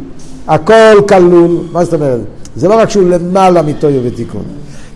[0.48, 2.20] הכל כלול, מה זאת אומרת?
[2.56, 4.44] זה לא רק שהוא למעלה מטויו ותיקון.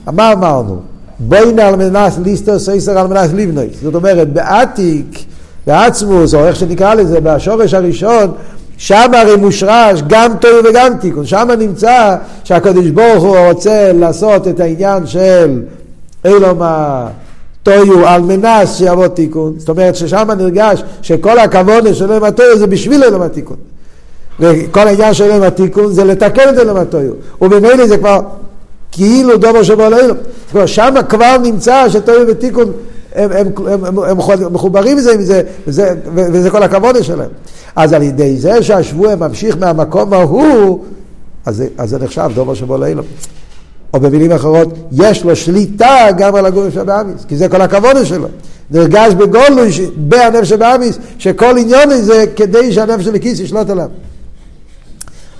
[0.07, 0.92] מה אמרנו?
[1.19, 3.67] בואי על מנס ליסטר סייסר על מנס ליבנוי.
[3.83, 5.19] זאת אומרת, בעתיק,
[5.67, 8.31] בעצמוס, או איך שנקרא לזה, בשורש הראשון,
[8.77, 11.25] שם הרי מושרש גם טויו וגם תיקון.
[11.25, 15.61] שם נמצא שהקדוש ברוך הוא רוצה לעשות את העניין של
[16.25, 19.53] אילום הטויו על מנס שיבוא תיקון.
[19.57, 23.57] זאת אומרת ששם נרגש שכל הכבוד של אילום הטויו זה בשביל אילום התיקון.
[24.39, 27.11] וכל העניין של אילום התיקון זה לתקן את אילום הטויו.
[27.41, 28.19] וממילא זה כבר
[28.93, 29.83] כאילו דובר שבו.
[29.89, 30.17] זאת
[30.53, 32.71] אומרת, שם כבר נמצא שטויו ותיקון
[33.15, 34.17] הם, הם, הם, הם,
[34.53, 37.29] מחוברים זה עם זה, וזה, וזה כל הכבוד שלהם.
[37.75, 40.83] אז על ידי זה שהשבוע ממשיך מהמקום ההוא,
[41.45, 43.05] אז, אז זה נחשב דובר שבו לאילום.
[43.93, 48.27] או במילים אחרות, יש לו שליטה גם על הגוף שבאמיס, כי זה כל הכבוד שלו.
[48.71, 53.89] נרגש בגולוי בהנפש שבאמיס, שכל עניון זה כדי שהנפש של הכיס ישלוט עליו.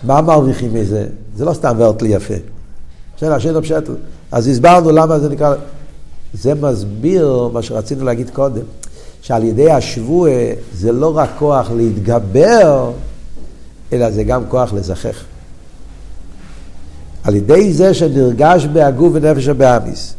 [0.04, 1.06] מה מרוויחים מזה?
[1.38, 2.53] זה לא סתם וורטלי יפה.
[3.20, 3.96] שאלה, שאלה פשטל.
[4.32, 5.56] אז הסברנו למה זה נקרא...
[6.34, 8.62] זה מסביר מה שרצינו להגיד קודם,
[9.22, 10.30] שעל ידי השבוע
[10.74, 12.92] זה לא רק כוח להתגבר,
[13.94, 15.24] אלא זה גם כוח לזכך.
[17.24, 20.14] על ידי זה שנרגש בהגוף ונפש הבאמיס.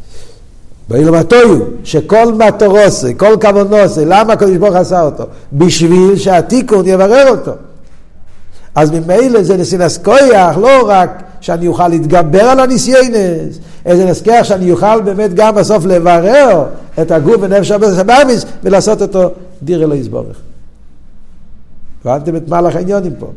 [0.89, 5.23] באילו מטויו, שכל מטורוסי, כל כוונוסי, למה הקדוש ברוך עשה אותו?
[5.53, 7.51] בשביל שהתיקון יברר אותו.
[8.75, 14.71] אז ממילא זה נסינס כויח, לא רק שאני אוכל להתגבר על הניסיינס, איזה נזכח שאני
[14.71, 16.65] אוכל באמת גם בסוף לברר
[17.01, 19.31] את הגוף ונפש הבאמיס ולעשות אותו
[19.63, 20.37] דיר אלוהי יסבורך.
[22.05, 23.31] הבנתם את מהלך העניונים פה.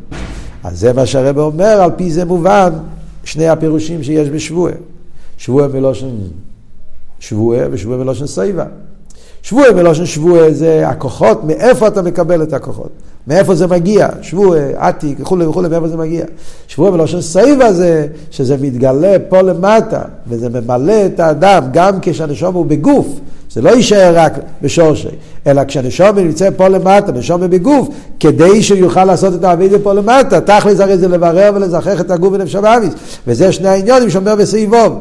[0.64, 2.72] אז זה מה שהרבא אומר, על פי זה מובן
[3.24, 4.70] שני הפירושים שיש בשבוע.
[5.38, 6.16] שבוע מלושן
[7.20, 8.64] שבוע ושבוע מלושן סייבה.
[9.42, 12.90] שבוע מלושן שבוע זה הכוחות, מאיפה אתה מקבל את הכוחות.
[13.28, 16.24] מאיפה זה מגיע, שבוע, עתיק וכולי וכולי, מאיפה זה מגיע.
[16.68, 22.66] שבוע מלושן סייבה זה שזה מתגלה פה למטה, וזה ממלא את האדם, גם כשהנשום הוא
[22.66, 23.06] בגוף,
[23.50, 25.08] זה לא יישאר רק בשורשי,
[25.46, 27.88] אלא כשהנשום נמצא פה למטה, נשום בגוף,
[28.20, 32.32] כדי שהוא יוכל לעשות את העבידה פה למטה, תכלס הרי זה לברר ולזכח את הגוף
[32.32, 32.94] ונפש הבאביס,
[33.26, 34.98] וזה שני העניונים שאומר בסביבוב.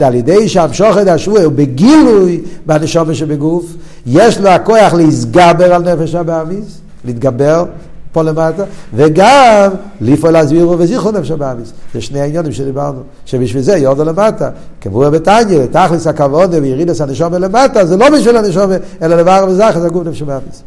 [0.00, 3.66] על ידי שהמשוך את השבוע הוא בגילוי בנשום שבגוף,
[4.06, 7.64] יש לו הכוח להסגבר על נפש הבאמיס, להתגבר
[8.12, 11.72] פה למטה, וגם לפעול להסבירו וזיכרו נפש הבאמיס.
[11.94, 14.50] זה שני העניונים שדיברנו, שבשביל זה יורדו למטה.
[14.80, 18.70] כמובן בתניא, תכלס הכבוד וירידס הנשום למטה, זה לא בשביל הנשום,
[19.02, 20.62] אלא לבר וזכר, זה גוף נפש הבאמיס.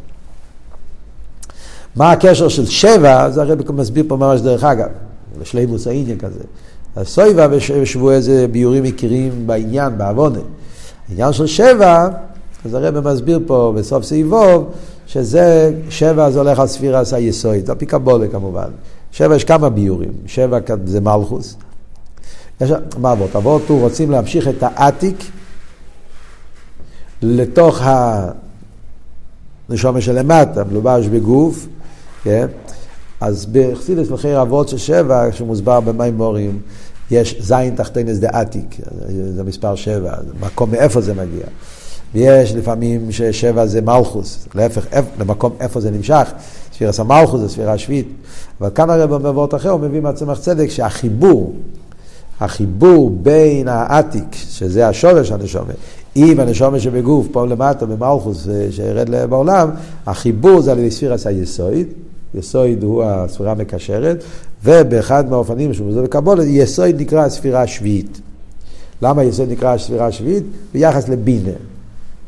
[1.96, 4.88] מה הקשר של שבע, זה הרי מסביר פה ממש דרך אגב,
[5.40, 6.40] לשלימוס העניין כזה.
[6.96, 10.38] הסויבה ושבוע זה ביורים מכירים בעניין, בעוונה.
[11.08, 12.08] העניין של שבע,
[12.64, 14.70] אז הרב מסביר פה בסוף סעיבוב,
[15.12, 18.68] שזה, שבע זה הולך על ספירס היסוית, על פי קבולה כמובן.
[19.12, 21.56] שבע יש כמה ביורים, שבע זה מלכוס.
[22.60, 23.36] יש, מה אבות?
[23.36, 25.16] אבות הוא רוצים להמשיך את העתיק
[27.22, 27.80] לתוך
[29.68, 31.66] הנשומה שלמטה, מלובש בגוף,
[32.22, 32.46] כן?
[33.20, 36.60] אז בחסידס מחיר אבות של שבע, שמוסבר במים מורים,
[37.10, 38.76] יש זין תחתינס עתיק,
[39.34, 41.46] זה מספר שבע, מקום מאיפה זה מגיע.
[42.14, 44.86] ויש לפעמים ששבע זה מלכוס, להפך,
[45.18, 46.32] למקום איפה זה נמשך,
[46.74, 48.08] ספירס המלכוס זה ספירה שביעית.
[48.60, 51.54] אבל כאן הרי במבואות אחר הוא מביא מהצמח צדק שהחיבור,
[52.40, 55.74] החיבור בין העתיק, שזה השורש הנשומת,
[56.14, 59.70] עם הנשומת שבגוף, פה למטה במלכוס שירד בעולם,
[60.06, 61.86] החיבור זה על ידי ספירס היסויד.
[62.34, 64.24] יסויד הוא הספירה המקשרת,
[64.64, 68.20] ובאחד מהאופנים שהוא מזוהה בקבולת, יסויד נקרא הספירה השביעית.
[69.02, 70.44] למה יסויד נקרא הספירה השביעית?
[70.74, 71.50] ביחס לבינה.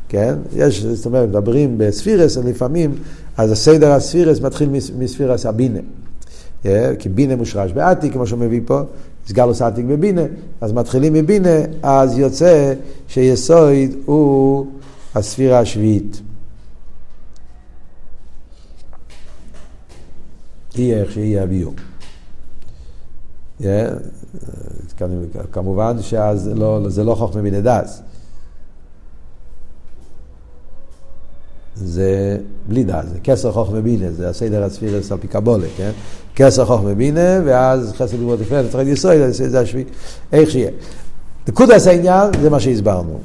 [0.09, 0.35] כן?
[0.55, 2.95] יש, זאת אומרת, מדברים בספירס, לפעמים,
[3.37, 5.79] אז הסדר הספירס מתחיל מספירס הבינה.
[6.63, 6.67] Yeah,
[6.99, 8.81] כי בינה מושרש בעתיק, כמו שהוא מביא פה,
[9.27, 10.21] סגלוס עתיק בבינה,
[10.61, 11.49] אז מתחילים מבינה,
[11.83, 12.73] אז יוצא
[13.07, 14.65] שיסויד הוא
[15.15, 16.21] הספירה השביעית.
[20.75, 21.73] יהיה איך שיהיה הביור.
[25.51, 28.01] כמובן שזה לא, לא חוכמה מן הדס.
[31.75, 35.91] זה בלי דעת, זה כסר חוכמה בינה, זה הסדר הספירס על פי קבולה, כן?
[36.35, 39.85] כסר חוכמה בינה, ואז חסר דיבור תפארת, תפארת יסוד, זה השביעי,
[40.31, 40.71] איך שיהיה.
[41.47, 43.19] נקודס העניין, זה מה שהסברנו.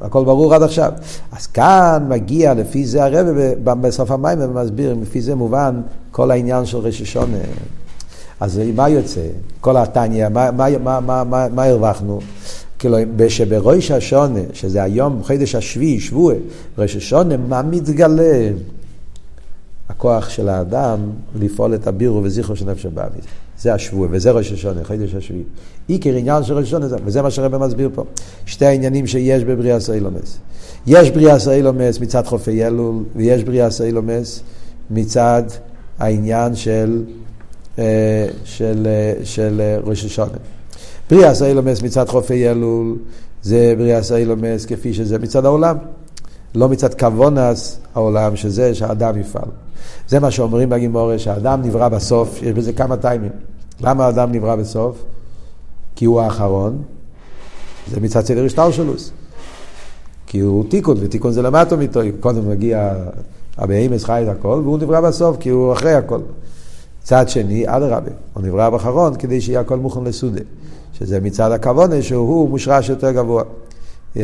[0.00, 0.92] הכל ברור עד עכשיו.
[1.32, 3.26] אז כאן מגיע, לפי זה הרב
[3.64, 5.80] בסוף המים מסביר, לפי זה מובן
[6.10, 7.36] כל העניין של ראש השונה.
[8.40, 9.26] אז מה יוצא?
[9.60, 12.20] כל התניא, מה, מה, מה, מה, מה הרווחנו?
[12.80, 16.34] כאילו, שבראש השונה, שזה היום, חודש השביעי, שבוע,
[16.78, 18.50] ראש השונה, מה מתגלה?
[19.88, 21.00] הכוח של האדם
[21.40, 23.24] לפעול את הבירור וזיכוך של נפש הבהמית.
[23.60, 25.42] זה השבוע, וזה ראש השנה, חודש השביעי.
[25.88, 28.04] עיקר עניין של ראש השנה, וזה מה שהרבי מסביר פה.
[28.46, 30.38] שתי העניינים שיש בבריאת העולם.
[30.86, 34.42] יש בריאת העולם מצד כ"ה אלול, ויש בריאת העולם
[34.90, 35.42] מצד
[35.98, 37.02] העניין של,
[37.78, 38.86] אה, של,
[39.24, 40.38] של, של ראש השנה.
[41.10, 42.96] בריאת העולם מצד כ"ה אלול
[43.42, 45.76] זה בריאת העולם כפי שזה מצד העולם.
[46.54, 49.48] לא מצד כוונס העולם, שזה שהאדם יפעל.
[50.08, 53.30] זה מה שאומרים בגימורה, שהאדם נברא בסוף, יש בזה כמה טיימים.
[53.80, 55.04] למה האדם נברא בסוף?
[55.96, 56.82] כי הוא האחרון,
[57.90, 59.12] זה מצד סדר השטלשלוס.
[60.26, 62.94] כי הוא תיקון, ותיקון זה למטו מאיתו, קודם מגיע
[63.56, 66.20] הבהימס חי את הכל, והוא נברא בסוף, כי הוא אחרי הכל.
[67.02, 70.40] צד שני, אדרבה, הוא נברא באחרון כדי שיהיה הכל מוכן לסודה.
[70.98, 73.42] שזה מצד הכוונה שהוא מושרש יותר גבוה.
[74.16, 74.20] Yeah.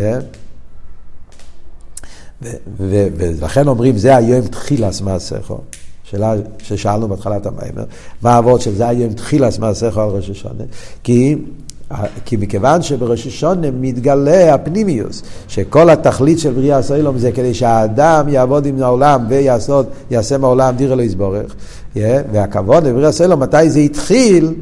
[2.77, 5.59] ולכן אומרים, זה היום תחילס מעשיכו.
[6.05, 7.85] שאלה ששאלנו בהתחלת המיימר,
[8.23, 10.65] מה אבות של זה היום תחילס מעשיכו על ראש השונה?
[11.03, 11.37] כי
[12.25, 18.67] כי מכיוון שבראש השונה מתגלה הפנימיוס, שכל התכלית של בריאה סוילום זה כדי שהאדם יעבוד
[18.67, 21.55] עם העולם ויעשה מהעולם דירה לא יסבורך.
[21.95, 21.99] Yeah,
[22.33, 24.55] והכבוד לבריאה סוילום, מתי זה התחיל?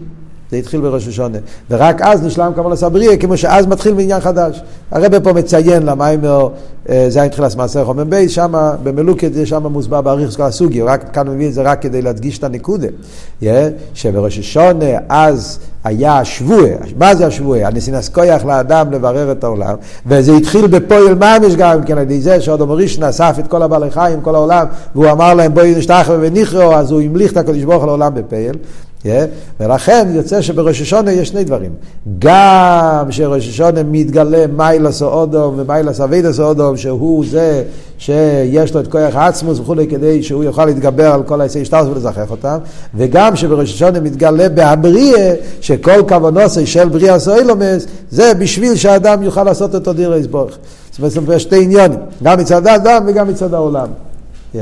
[0.54, 1.38] זה התחיל בראש השונה.
[1.70, 4.62] ורק אז נשלם כמובן הסבריה, כמו שאז מתחיל בעניין חדש.
[4.90, 6.48] הרב פה מציין למיימר,
[6.88, 8.52] אה, זה היה תחילת מעשר חומם בייס, שם
[8.82, 12.38] במלוקת זה שם מוסבר באריך כל הסוגי, רק כאן מביא את זה רק כדי להדגיש
[12.38, 12.86] את הנקודה.
[13.94, 17.58] שבראש השונה אז היה שבוע, מה זה השבוע?
[17.58, 19.74] הניסינס כויח לאדם לברר את העולם,
[20.06, 23.90] וזה התחיל בפועל ממש גם כן על ידי זה שאודו מורישן אסף את כל הבעלי
[23.90, 27.82] חיים, כל העולם, והוא אמר להם בואי נשתחווה ונכרו, אז הוא המליך את הקדוש ברוך
[27.82, 28.54] הוא לעולם בפועל.
[29.04, 29.08] Yeah,
[29.60, 31.70] ולכן יוצא שבראש השונה יש שני דברים.
[32.18, 37.64] גם שראש השונה מתגלה מיילס או אודום ומיילס אבידס או אודום, שהוא זה
[37.98, 42.30] שיש לו את כוח העצמוס וכולי, כדי שהוא יוכל להתגבר על כל העשי שטרס ולזכח
[42.30, 42.58] אותם,
[42.94, 49.74] וגם שבראש השונה מתגלה בהבריא, שכל כוונוסי של בריאה סוילומס, זה בשביל שהאדם יוכל לעשות
[49.74, 50.58] אותו דיר יסבורך.
[50.98, 53.88] זאת אומרת, שתי עניונים, גם מצד האדם וגם מצד העולם.
[54.54, 54.58] Yeah.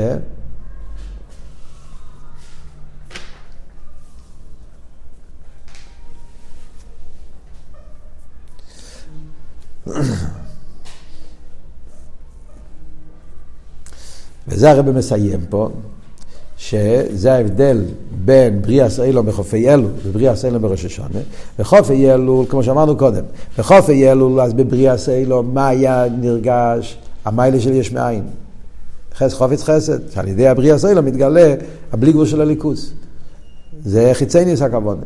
[14.47, 15.69] וזה הרב מסיים פה,
[16.57, 17.81] שזה ההבדל
[18.25, 21.19] בין בריאס אילום בחופי אלול ובריאס אילום בראש השונה.
[21.59, 23.23] בחופי אלול, כמו שאמרנו קודם,
[23.57, 26.97] בחופי אלול, אז בבריאס אילום, מה היה נרגש?
[27.25, 28.23] המיילה של יש מאין.
[29.15, 31.55] חס חופץ חסד, שעל ידי הבריאס אילום מתגלה
[31.91, 32.93] הבלי גבול של הליכוס.
[33.85, 35.01] זה חיצי ניס הכוונה.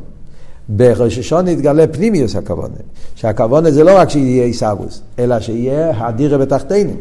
[0.69, 2.75] בראש השונה יתגלה פנימיוס הכוונה.
[3.15, 6.95] שהכוונה זה לא רק שיהיה עיסאוווס, אלא שיהיה הדירה בתחתינים.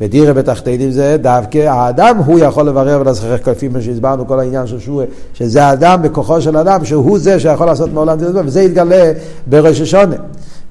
[0.00, 4.80] ודירה בתחתינים זה דווקא האדם, הוא יכול לברר ולזכרך כפי מה שהסברנו כל העניין של
[4.80, 9.12] שועה, שזה האדם בכוחו של אדם, שהוא זה שיכול לעשות מעולם דירה, וזה יתגלה
[9.46, 10.16] בראש השונה.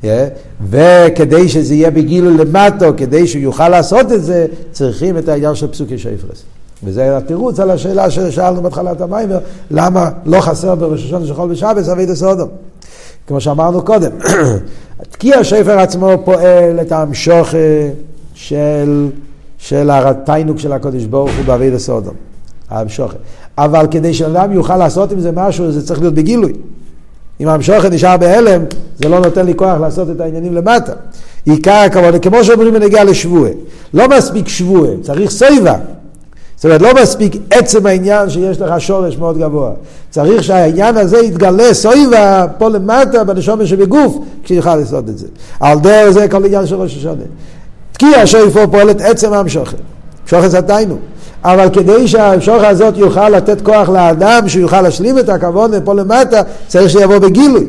[0.03, 0.05] Yeah,
[0.69, 5.67] וכדי שזה יהיה בגילוי למטו, כדי שהוא יוכל לעשות את זה, צריכים את העניין של
[5.67, 6.43] פסוקי שפרס.
[6.83, 9.39] וזה התירוץ על השאלה ששאלנו בהתחלת המיימר,
[9.71, 12.49] למה לא חסר בראש השונה של חול בשבס אבי דסודום.
[13.27, 14.11] כמו שאמרנו קודם,
[15.11, 17.47] תקיע השפר עצמו פועל את המשוך
[18.33, 19.09] של,
[19.57, 22.13] של התיינוק של הקודש ברוך הוא באבי דסודום.
[22.69, 23.17] המשוכר.
[23.57, 26.53] אבל כדי שאדם יוכל לעשות עם זה משהו, זה צריך להיות בגילוי.
[27.39, 28.61] אם המשוכר נשאר בהלם,
[28.97, 30.93] זה לא נותן לי כוח לעשות את העניינים למטה.
[31.45, 33.51] עיקר הכבוד, כמו שאומרים בנגיעה לשבועה,
[33.93, 35.75] לא מספיק שבועה, צריך סויבה.
[36.61, 39.71] זאת אומרת, לא מספיק עצם העניין שיש לך שורש מאוד גבוה.
[40.09, 45.27] צריך שהעניין הזה יתגלה סויבה פה למטה בנשומת שבגוף, כשיוכל לעשות את זה.
[45.59, 47.23] על דרך זה כל עניין של ראש השונה.
[47.91, 49.77] תקיע שויפו פועלת עצם המשוכת.
[50.25, 50.97] משוכת זתיינו.
[51.43, 56.41] אבל כדי שהמשוכת הזאת יוכל לתת כוח לאדם, שהוא יוכל להשלים את הכבוד פה למטה,
[56.67, 57.67] צריך שיבוא בגילוי.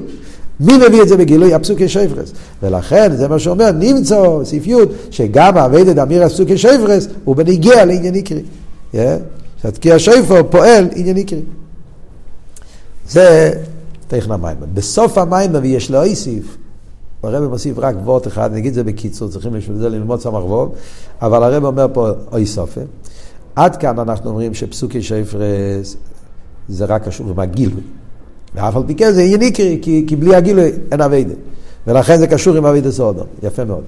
[0.61, 1.55] מי מביא את זה בגילוי?
[1.55, 2.33] הפסוקי שפרס.
[2.63, 4.23] ולכן זה מה שאומר, נמצא
[4.67, 4.75] י'
[5.11, 8.43] שגם אבידת אמיר הפסוקי שפרס הוא בניגיע לעניין עיקרי.
[9.63, 11.43] שהתקיע שויפו פועל עניין עיקרי.
[13.09, 13.53] זה
[14.09, 14.57] תכן המים.
[14.75, 16.57] בסוף המים ויש לו איסיף,
[17.23, 20.75] הרב מוסיף רק וורט אחד, את זה בקיצור, צריכים בשביל זה ללמוד סמך ווב,
[21.23, 22.81] אבל הרב אומר פה אוי סופה.
[23.57, 25.97] עד כאן אנחנו אומרים שפסוקי שפרס
[26.69, 27.83] זה רק קשור עם הגילוי.
[28.55, 31.35] ואף על פי כן זה עניין עיקרי, כי, כי בלי הגילוי אין אביידה.
[31.87, 33.83] ולכן זה קשור עם אביידה סודו, יפה מאוד.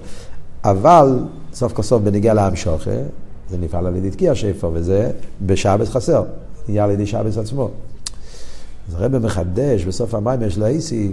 [0.64, 1.18] אבל
[1.54, 2.90] סוף כל סוף בניגיע לעם שוכה,
[3.54, 5.10] זה נפעל על ידי תקיע שפר, וזה
[5.46, 6.24] בשבס חסר,
[6.68, 7.70] נהיה על ידי שבס עצמו.
[8.88, 11.12] אז הרב מחדש בסוף המים יש לו איסי,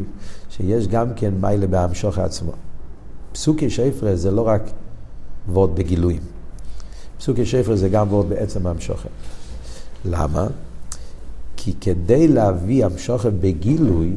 [0.49, 2.51] שיש גם כן מיילה שוכה עצמו.
[3.31, 4.61] פסוקי שפר זה לא רק
[5.49, 6.21] וורד בגילויים.
[7.17, 9.09] פסוקי שפר זה גם וורד בעצם המשוכן.
[10.05, 10.47] למה?
[11.57, 14.11] כי כדי להביא המשוכן בגילוי,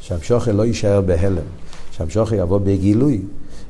[0.00, 1.46] שהמשוכן לא יישאר בהלם,
[1.90, 3.22] שהמשוכן יבוא בגילוי,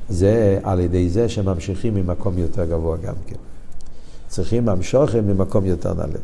[0.08, 3.36] זה על ידי זה שממשיכים ממקום יותר גבוה גם כן.
[4.36, 6.18] צריכים המשוכן ממקום יותר נעלה,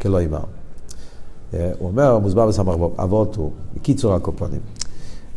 [0.00, 0.44] כלא אמר.
[1.54, 4.60] אה, הוא אומר, מוסבר בסמך אבות הוא, בקיצור הקופונים.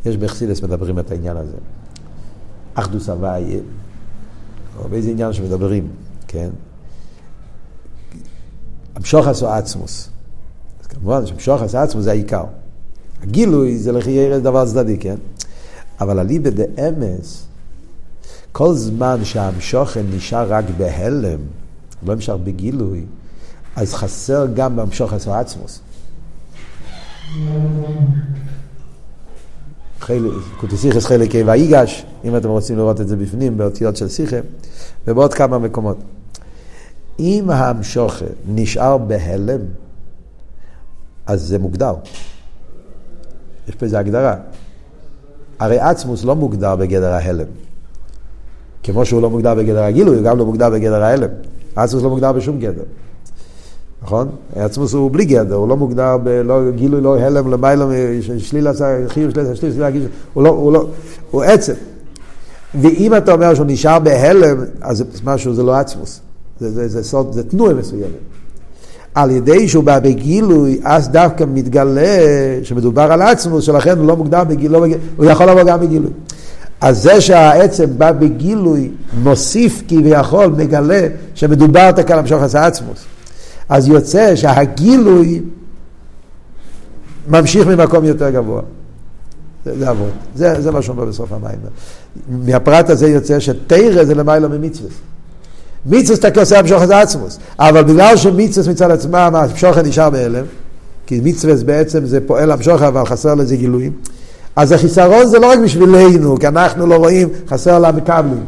[0.05, 1.57] יש בחסילס מדברים את העניין הזה.
[2.73, 3.59] אחדוס הוויה,
[4.77, 5.88] או באיזה עניין שמדברים,
[6.27, 6.49] כן?
[8.95, 10.09] המשוחס או עצמוס.
[10.82, 12.43] אז כמובן שמשוחס עצמוס זה העיקר.
[13.21, 15.15] הגילוי זה לחייר דבר צדדי, כן?
[16.01, 17.45] אבל אליבא דאמס,
[18.51, 21.39] כל זמן שהמשוכן נשאר רק בהלם,
[22.05, 23.05] לא נשאר בגילוי,
[23.75, 25.79] אז חסר גם במשוחס או עצמוס.
[30.57, 34.37] קוטסיכס חלק ה' ויגש, אם אתם רוצים לראות את זה בפנים, באותיות של שיחה,
[35.07, 35.97] ובעוד כמה מקומות.
[37.19, 39.59] אם המשוכר נשאר בהלם,
[41.25, 41.93] אז זה מוגדר.
[43.67, 44.35] יש פה איזו הגדרה.
[45.59, 47.47] הרי עצמוס לא מוגדר בגדר ההלם.
[48.83, 51.29] כמו שהוא לא מוגדר בגדר הגילוי, הוא גם לא מוגדר בגדר ההלם.
[51.84, 52.84] עצמוס לא מוגדר בשום גדר.
[54.01, 54.30] נכון?
[54.55, 57.86] עצמוס הוא בלי גדר, הוא לא מוגדר בלא גילוי, לא הלם, למעלה,
[58.38, 58.71] שלילה,
[59.07, 60.88] חיוב, שלילה, שלילה, שלילה, הוא לא, הוא לא,
[61.32, 61.73] הוא עצם.
[62.82, 66.19] ואם אתה אומר שהוא נשאר בהלם, אז משהו זה לא עצמוס.
[66.59, 68.09] זה, זה, זה, זה, זה תנועה מסוימת.
[69.15, 72.01] על ידי שהוא בא בגילוי, אז דווקא מתגלה
[72.63, 76.11] שמדובר על עצמוס, שלכן הוא לא מוגדר בגילוי, לא הוא יכול לבוא גם בגילוי.
[76.82, 78.91] אז זה שהעצם בא בגילוי,
[79.23, 83.05] מוסיף כביכול, מגלה שמדובר כאן על משוך עצמוס.
[83.69, 85.41] אז יוצא שהגילוי
[87.27, 88.61] ממשיך ממקום יותר גבוה.
[89.65, 90.11] זה, זה אבות.
[90.36, 91.59] זה, זה מה שאומר בסוף המים.
[92.30, 94.89] מהפרט הזה יוצא שתרא זה למעלה ממצווה.
[95.86, 97.39] מצווה תקע עושה המשוך את עצמוס.
[97.59, 100.45] אבל בגלל שמצווה מצד עצמם, המשוך נשאר בהלם,
[101.07, 103.91] כי מצווה בעצם זה פועל המשוך, אבל חסר לזה גילויים.
[104.60, 108.45] אז החיסרון זה לא רק בשבילנו, כי אנחנו לא רואים, חסר לה מקבלים.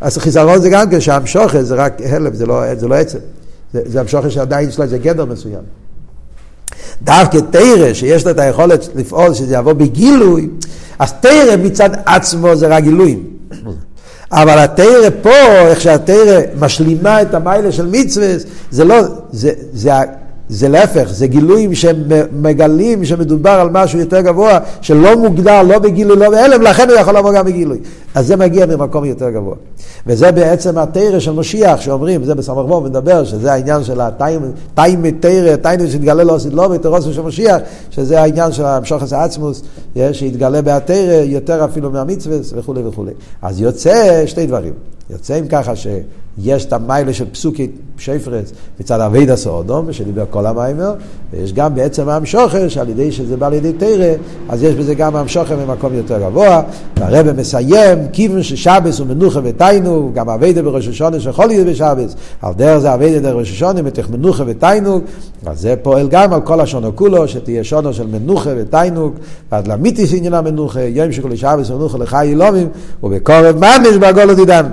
[0.00, 3.18] אז החיסרון זה גם כן שהמשוך זה רק הלם, זה לא, זה לא עצם.
[3.72, 5.62] זה, זה המשוכר שעדיין יש לו איזה גדר מסוים.
[7.02, 10.48] דווקא תרא, שיש לו את היכולת לפעול, שזה יבוא בגילוי,
[10.98, 13.26] אז תרא מצד עצמו זה רק גילויים.
[14.32, 15.30] אבל התרא פה,
[15.68, 18.34] איך שהתרא משלימה את המיילה של מצווה,
[18.70, 18.96] זה לא,
[19.32, 19.92] זה, זה,
[20.48, 26.30] זה להפך, זה גילויים שמגלים שמדובר על משהו יותר גבוה, שלא מוגדר לא בגילוי, לא
[26.30, 27.78] בהלם, לכן הוא יכול לבוא גם בגילוי.
[28.14, 29.54] אז זה מגיע ממקום יותר גבוה.
[30.06, 35.56] וזה בעצם התרא של משיח, שאומרים, זה בסמ"ך וו מדבר, שזה העניין של הטיימי תרא,
[35.56, 37.56] טיימי שהתגלה לו לא ותרוסו של משיח,
[37.90, 39.62] שזה העניין של המשוחס האצמוס,
[40.12, 43.12] שהתגלה בהתרא יותר אפילו מהמצווה וכולי וכולי.
[43.42, 44.72] אז יוצא שתי דברים.
[45.10, 45.86] יוצא אם ככה ש...
[46.38, 47.68] יש את המיילה של פסוקי
[47.98, 50.94] שפרץ מצד אבי דסו אדום, שדיבר כל המיימר,
[51.32, 54.12] ויש גם בעצם המשוכר, שעל ידי שזה בא לידי תרא,
[54.48, 56.62] אז יש בזה גם המשוכר ממקום יותר גבוה,
[56.96, 62.14] והרבא מסיים, כיוון ששבס הוא מנוחה ותיינוג, גם אבי דה בראש השונה שיכול להיות בשבס,
[62.42, 65.02] על דרך זה אבי דה בראש השונה, מתך מנוחה ותיינוג,
[65.46, 69.12] אז זה פועל גם על כל השונו כולו, שתהיה שונו של מנוחה ותיינוג,
[69.52, 72.68] ועד למיתיס עניין המנוחה, יום שכולי שבס ומנוחה לחי ילומים,
[73.02, 74.64] ובקורב ממש בעגול עתידם.